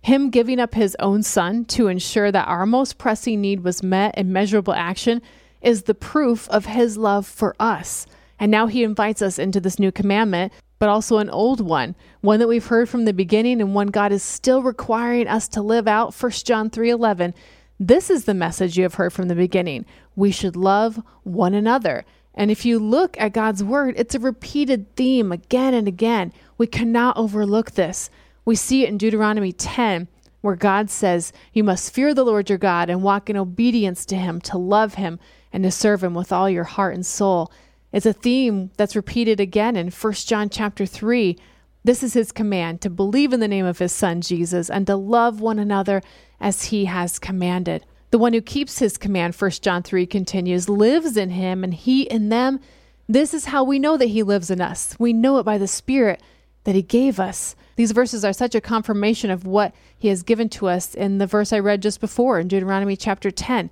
Him 0.00 0.30
giving 0.30 0.58
up 0.58 0.74
his 0.74 0.96
own 0.98 1.22
son 1.22 1.64
to 1.66 1.88
ensure 1.88 2.32
that 2.32 2.48
our 2.48 2.66
most 2.66 2.98
pressing 2.98 3.40
need 3.40 3.62
was 3.62 3.82
met 3.82 4.16
in 4.16 4.32
measurable 4.32 4.72
action 4.72 5.22
is 5.60 5.84
the 5.84 5.94
proof 5.94 6.48
of 6.48 6.66
his 6.66 6.96
love 6.96 7.26
for 7.26 7.54
us. 7.60 8.06
And 8.40 8.50
now 8.50 8.66
he 8.66 8.82
invites 8.82 9.22
us 9.22 9.38
into 9.38 9.60
this 9.60 9.78
new 9.78 9.92
commandment, 9.92 10.52
but 10.82 10.88
also 10.88 11.18
an 11.18 11.30
old 11.30 11.60
one, 11.60 11.94
one 12.22 12.40
that 12.40 12.48
we've 12.48 12.66
heard 12.66 12.88
from 12.88 13.04
the 13.04 13.12
beginning 13.12 13.60
and 13.60 13.72
one 13.72 13.86
God 13.86 14.10
is 14.10 14.20
still 14.20 14.64
requiring 14.64 15.28
us 15.28 15.46
to 15.46 15.62
live 15.62 15.86
out. 15.86 16.12
1 16.12 16.44
John 16.44 16.70
3:11. 16.70 17.34
This 17.78 18.10
is 18.10 18.24
the 18.24 18.34
message 18.34 18.76
you 18.76 18.82
have 18.82 18.94
heard 18.94 19.12
from 19.12 19.28
the 19.28 19.36
beginning. 19.36 19.84
We 20.16 20.32
should 20.32 20.56
love 20.56 21.00
one 21.22 21.54
another. 21.54 22.04
And 22.34 22.50
if 22.50 22.64
you 22.64 22.80
look 22.80 23.16
at 23.20 23.32
God's 23.32 23.62
word, 23.62 23.94
it's 23.96 24.16
a 24.16 24.18
repeated 24.18 24.96
theme 24.96 25.30
again 25.30 25.72
and 25.72 25.86
again. 25.86 26.32
We 26.58 26.66
cannot 26.66 27.16
overlook 27.16 27.70
this. 27.70 28.10
We 28.44 28.56
see 28.56 28.82
it 28.82 28.88
in 28.88 28.98
Deuteronomy 28.98 29.52
10, 29.52 30.08
where 30.40 30.56
God 30.56 30.90
says, 30.90 31.32
You 31.52 31.62
must 31.62 31.94
fear 31.94 32.12
the 32.12 32.24
Lord 32.24 32.48
your 32.48 32.58
God 32.58 32.90
and 32.90 33.04
walk 33.04 33.30
in 33.30 33.36
obedience 33.36 34.04
to 34.06 34.16
him, 34.16 34.40
to 34.40 34.58
love 34.58 34.94
him, 34.94 35.20
and 35.52 35.62
to 35.62 35.70
serve 35.70 36.02
him 36.02 36.14
with 36.14 36.32
all 36.32 36.50
your 36.50 36.64
heart 36.64 36.94
and 36.94 37.06
soul. 37.06 37.52
It's 37.92 38.06
a 38.06 38.12
theme 38.12 38.70
that's 38.76 38.96
repeated 38.96 39.38
again 39.38 39.76
in 39.76 39.90
1 39.90 40.12
John 40.14 40.48
chapter 40.48 40.86
3. 40.86 41.36
This 41.84 42.02
is 42.02 42.14
his 42.14 42.32
command 42.32 42.80
to 42.80 42.90
believe 42.90 43.32
in 43.32 43.40
the 43.40 43.48
name 43.48 43.66
of 43.66 43.78
his 43.78 43.92
son 43.92 44.22
Jesus 44.22 44.70
and 44.70 44.86
to 44.86 44.96
love 44.96 45.40
one 45.40 45.58
another 45.58 46.00
as 46.40 46.64
he 46.64 46.86
has 46.86 47.18
commanded. 47.18 47.84
The 48.10 48.18
one 48.18 48.32
who 48.32 48.40
keeps 48.40 48.78
his 48.78 48.96
command, 48.96 49.34
1 49.34 49.50
John 49.62 49.82
3 49.82 50.06
continues, 50.06 50.68
lives 50.68 51.16
in 51.16 51.30
him 51.30 51.62
and 51.64 51.74
he 51.74 52.02
in 52.02 52.30
them. 52.30 52.60
This 53.08 53.34
is 53.34 53.46
how 53.46 53.64
we 53.64 53.78
know 53.78 53.96
that 53.96 54.06
he 54.06 54.22
lives 54.22 54.50
in 54.50 54.60
us. 54.60 54.96
We 54.98 55.12
know 55.12 55.38
it 55.38 55.44
by 55.44 55.58
the 55.58 55.68
Spirit 55.68 56.22
that 56.64 56.74
he 56.74 56.82
gave 56.82 57.20
us. 57.20 57.56
These 57.76 57.92
verses 57.92 58.24
are 58.24 58.32
such 58.32 58.54
a 58.54 58.60
confirmation 58.60 59.30
of 59.30 59.44
what 59.44 59.74
he 59.98 60.08
has 60.08 60.22
given 60.22 60.48
to 60.50 60.68
us 60.68 60.94
in 60.94 61.18
the 61.18 61.26
verse 61.26 61.52
I 61.52 61.58
read 61.58 61.82
just 61.82 62.00
before 62.00 62.38
in 62.38 62.48
Deuteronomy 62.48 62.96
chapter 62.96 63.30
10. 63.30 63.70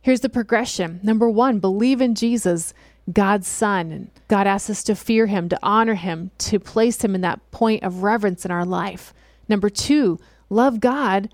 Here's 0.00 0.20
the 0.20 0.28
progression. 0.28 0.98
Number 1.02 1.30
one, 1.30 1.60
believe 1.60 2.00
in 2.00 2.14
Jesus, 2.14 2.74
God's 3.10 3.48
Son. 3.48 4.10
God 4.28 4.46
asks 4.46 4.70
us 4.70 4.82
to 4.84 4.94
fear 4.94 5.26
him, 5.26 5.48
to 5.48 5.58
honor 5.62 5.94
him, 5.94 6.30
to 6.38 6.60
place 6.60 7.02
him 7.02 7.14
in 7.14 7.20
that 7.22 7.50
point 7.50 7.82
of 7.82 8.02
reverence 8.02 8.44
in 8.44 8.50
our 8.50 8.64
life. 8.64 9.12
Number 9.48 9.70
two, 9.70 10.18
love 10.50 10.80
God 10.80 11.30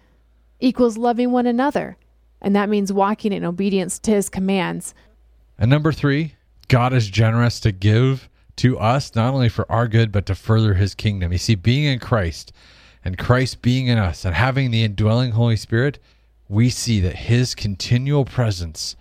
equals 0.60 0.96
loving 0.96 1.30
one 1.30 1.46
another 1.46 1.96
and 2.40 2.54
that 2.54 2.68
means 2.68 2.92
walking 2.92 3.32
in 3.32 3.44
obedience 3.44 3.98
to 4.00 4.12
his 4.12 4.28
commands. 4.28 4.94
And 5.58 5.70
number 5.70 5.92
three, 5.92 6.34
God 6.68 6.92
is 6.92 7.08
generous 7.08 7.60
to 7.60 7.72
give 7.72 8.28
to 8.56 8.78
us, 8.78 9.14
not 9.14 9.34
only 9.34 9.48
for 9.48 9.70
our 9.70 9.88
good, 9.88 10.12
but 10.12 10.26
to 10.26 10.34
further 10.34 10.74
his 10.74 10.94
kingdom. 10.94 11.32
You 11.32 11.38
see, 11.38 11.54
being 11.54 11.84
in 11.84 11.98
Christ 11.98 12.52
and 13.04 13.18
Christ 13.18 13.62
being 13.62 13.86
in 13.86 13.98
us 13.98 14.24
and 14.24 14.34
having 14.34 14.70
the 14.70 14.84
indwelling 14.84 15.32
Holy 15.32 15.56
Spirit, 15.56 15.98
we 16.48 16.70
see 16.70 17.00
that 17.00 17.16
his 17.16 17.54
continual 17.54 18.24
presence 18.24 18.96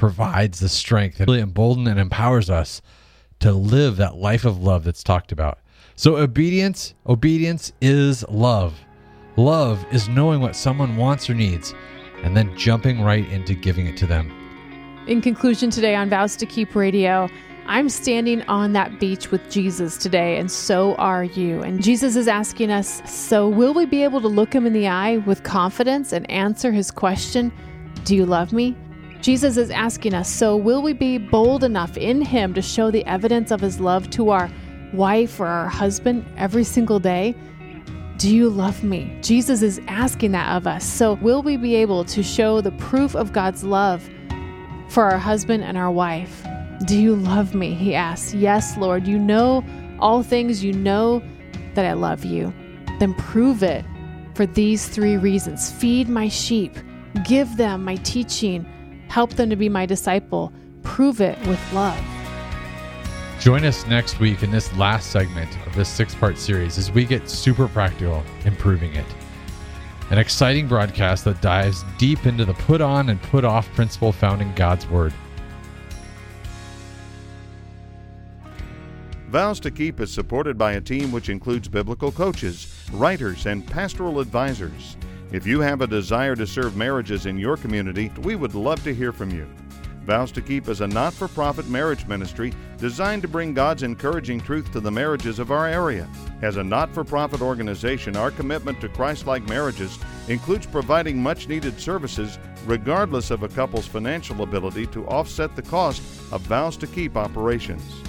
provides 0.00 0.60
the 0.60 0.68
strength 0.68 1.18
that 1.18 1.28
really 1.28 1.40
emboldens 1.40 1.86
and 1.86 2.00
empowers 2.00 2.48
us 2.48 2.80
to 3.38 3.52
live 3.52 3.98
that 3.98 4.16
life 4.16 4.46
of 4.46 4.58
love 4.58 4.82
that's 4.82 5.02
talked 5.02 5.30
about. 5.30 5.58
So 5.94 6.16
obedience, 6.16 6.94
obedience 7.06 7.70
is 7.82 8.26
love. 8.30 8.80
Love 9.36 9.84
is 9.92 10.08
knowing 10.08 10.40
what 10.40 10.56
someone 10.56 10.96
wants 10.96 11.28
or 11.28 11.34
needs 11.34 11.74
and 12.22 12.34
then 12.34 12.56
jumping 12.56 13.02
right 13.02 13.30
into 13.30 13.54
giving 13.54 13.86
it 13.86 13.98
to 13.98 14.06
them. 14.06 14.32
In 15.06 15.20
conclusion, 15.20 15.68
today 15.68 15.94
on 15.94 16.08
Vows 16.08 16.34
to 16.36 16.46
Keep 16.46 16.74
Radio, 16.74 17.28
I'm 17.66 17.90
standing 17.90 18.40
on 18.48 18.72
that 18.72 18.98
beach 19.00 19.30
with 19.30 19.50
Jesus 19.50 19.98
today, 19.98 20.38
and 20.38 20.50
so 20.50 20.94
are 20.94 21.24
you. 21.24 21.60
And 21.60 21.82
Jesus 21.82 22.16
is 22.16 22.26
asking 22.26 22.70
us, 22.70 23.02
So 23.04 23.46
will 23.46 23.74
we 23.74 23.84
be 23.84 24.02
able 24.02 24.22
to 24.22 24.28
look 24.28 24.54
him 24.54 24.64
in 24.64 24.72
the 24.72 24.88
eye 24.88 25.18
with 25.18 25.42
confidence 25.42 26.14
and 26.14 26.28
answer 26.30 26.72
his 26.72 26.90
question, 26.90 27.52
Do 28.04 28.16
you 28.16 28.24
love 28.24 28.54
me? 28.54 28.74
Jesus 29.20 29.56
is 29.56 29.70
asking 29.70 30.14
us, 30.14 30.28
So 30.30 30.56
will 30.56 30.82
we 30.82 30.92
be 30.92 31.18
bold 31.18 31.64
enough 31.64 31.96
in 31.96 32.22
him 32.22 32.54
to 32.54 32.62
show 32.62 32.90
the 32.90 33.04
evidence 33.06 33.50
of 33.50 33.60
his 33.60 33.80
love 33.80 34.08
to 34.10 34.30
our 34.30 34.50
wife 34.92 35.40
or 35.40 35.46
our 35.46 35.68
husband 35.68 36.24
every 36.36 36.64
single 36.64 36.98
day? 36.98 37.34
Do 38.16 38.34
you 38.34 38.48
love 38.48 38.82
me? 38.82 39.16
Jesus 39.22 39.62
is 39.62 39.80
asking 39.88 40.32
that 40.32 40.56
of 40.56 40.66
us. 40.66 40.84
So, 40.84 41.14
will 41.14 41.42
we 41.42 41.56
be 41.56 41.74
able 41.76 42.04
to 42.04 42.22
show 42.22 42.60
the 42.60 42.72
proof 42.72 43.14
of 43.14 43.32
God's 43.32 43.64
love 43.64 44.08
for 44.88 45.04
our 45.04 45.18
husband 45.18 45.64
and 45.64 45.76
our 45.78 45.90
wife? 45.90 46.46
Do 46.86 46.98
you 46.98 47.16
love 47.16 47.54
me? 47.54 47.74
He 47.74 47.94
asks. 47.94 48.34
Yes, 48.34 48.76
Lord. 48.76 49.06
You 49.06 49.18
know 49.18 49.64
all 49.98 50.22
things. 50.22 50.64
You 50.64 50.72
know 50.72 51.22
that 51.74 51.84
I 51.84 51.92
love 51.92 52.24
you. 52.24 52.52
Then 52.98 53.14
prove 53.14 53.62
it 53.62 53.84
for 54.34 54.46
these 54.46 54.88
three 54.88 55.16
reasons 55.16 55.70
feed 55.70 56.08
my 56.08 56.28
sheep, 56.28 56.74
give 57.26 57.56
them 57.56 57.84
my 57.84 57.96
teaching, 57.96 58.66
help 59.10 59.34
them 59.34 59.50
to 59.50 59.56
be 59.56 59.68
my 59.68 59.84
disciple. 59.84 60.52
Prove 60.82 61.20
it 61.20 61.38
with 61.46 61.60
love. 61.72 62.00
Join 63.40 63.64
us 63.64 63.86
next 63.86 64.20
week 64.20 64.42
in 64.42 64.50
this 64.50 64.72
last 64.76 65.10
segment 65.10 65.50
of 65.66 65.74
this 65.74 65.88
six 65.88 66.14
part 66.14 66.38
series 66.38 66.78
as 66.78 66.92
we 66.92 67.04
get 67.04 67.28
super 67.28 67.68
practical 67.68 68.22
improving 68.44 68.94
it. 68.94 69.06
An 70.10 70.18
exciting 70.18 70.68
broadcast 70.68 71.24
that 71.24 71.40
dives 71.40 71.84
deep 71.98 72.26
into 72.26 72.44
the 72.44 72.54
put 72.54 72.80
on 72.80 73.08
and 73.08 73.20
put 73.22 73.44
off 73.44 73.72
principle 73.74 74.12
found 74.12 74.42
in 74.42 74.54
God's 74.54 74.86
Word. 74.88 75.12
Vows 79.28 79.60
to 79.60 79.70
Keep 79.70 80.00
is 80.00 80.12
supported 80.12 80.58
by 80.58 80.72
a 80.72 80.80
team 80.80 81.12
which 81.12 81.28
includes 81.28 81.68
biblical 81.68 82.10
coaches, 82.10 82.88
writers, 82.92 83.46
and 83.46 83.64
pastoral 83.66 84.18
advisors. 84.18 84.96
If 85.32 85.46
you 85.46 85.60
have 85.60 85.80
a 85.80 85.86
desire 85.86 86.34
to 86.34 86.44
serve 86.44 86.76
marriages 86.76 87.26
in 87.26 87.38
your 87.38 87.56
community, 87.56 88.10
we 88.22 88.34
would 88.34 88.56
love 88.56 88.82
to 88.82 88.92
hear 88.92 89.12
from 89.12 89.30
you. 89.30 89.46
Vows 90.04 90.32
to 90.32 90.42
Keep 90.42 90.66
is 90.66 90.80
a 90.80 90.88
not 90.88 91.12
for 91.12 91.28
profit 91.28 91.68
marriage 91.68 92.04
ministry 92.08 92.52
designed 92.78 93.22
to 93.22 93.28
bring 93.28 93.54
God's 93.54 93.84
encouraging 93.84 94.40
truth 94.40 94.72
to 94.72 94.80
the 94.80 94.90
marriages 94.90 95.38
of 95.38 95.52
our 95.52 95.68
area. 95.68 96.08
As 96.42 96.56
a 96.56 96.64
not 96.64 96.92
for 96.92 97.04
profit 97.04 97.42
organization, 97.42 98.16
our 98.16 98.32
commitment 98.32 98.80
to 98.80 98.88
Christ 98.88 99.28
like 99.28 99.48
marriages 99.48 100.00
includes 100.26 100.66
providing 100.66 101.22
much 101.22 101.46
needed 101.46 101.80
services 101.80 102.36
regardless 102.66 103.30
of 103.30 103.44
a 103.44 103.48
couple's 103.48 103.86
financial 103.86 104.42
ability 104.42 104.86
to 104.88 105.06
offset 105.06 105.54
the 105.54 105.62
cost 105.62 106.02
of 106.32 106.40
Vows 106.40 106.76
to 106.78 106.88
Keep 106.88 107.16
operations. 107.16 108.02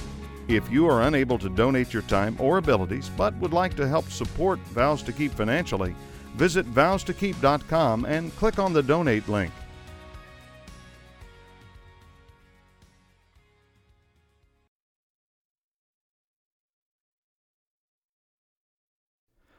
If 0.48 0.72
you 0.72 0.88
are 0.88 1.04
unable 1.04 1.38
to 1.38 1.50
donate 1.50 1.94
your 1.94 2.02
time 2.04 2.36
or 2.40 2.58
abilities 2.58 3.12
but 3.16 3.36
would 3.36 3.54
like 3.54 3.76
to 3.76 3.88
help 3.88 4.10
support 4.10 4.58
Vows 4.70 5.04
to 5.04 5.14
Keep 5.14 5.34
financially, 5.34 5.96
visit 6.36 6.66
vows2keep.com 6.74 8.06
and 8.06 8.36
click 8.36 8.60
on 8.60 8.74
the 8.74 8.84
donate 8.84 9.28
link. 9.28 9.52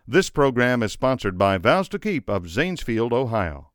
This 0.07 0.29
program 0.29 0.83
is 0.83 0.93
sponsored 0.93 1.39
by 1.39 1.57
Vows 1.57 1.89
to 1.89 1.99
Keep 1.99 2.29
of 2.29 2.45
Zanesfield, 2.45 3.13
Ohio. 3.13 3.72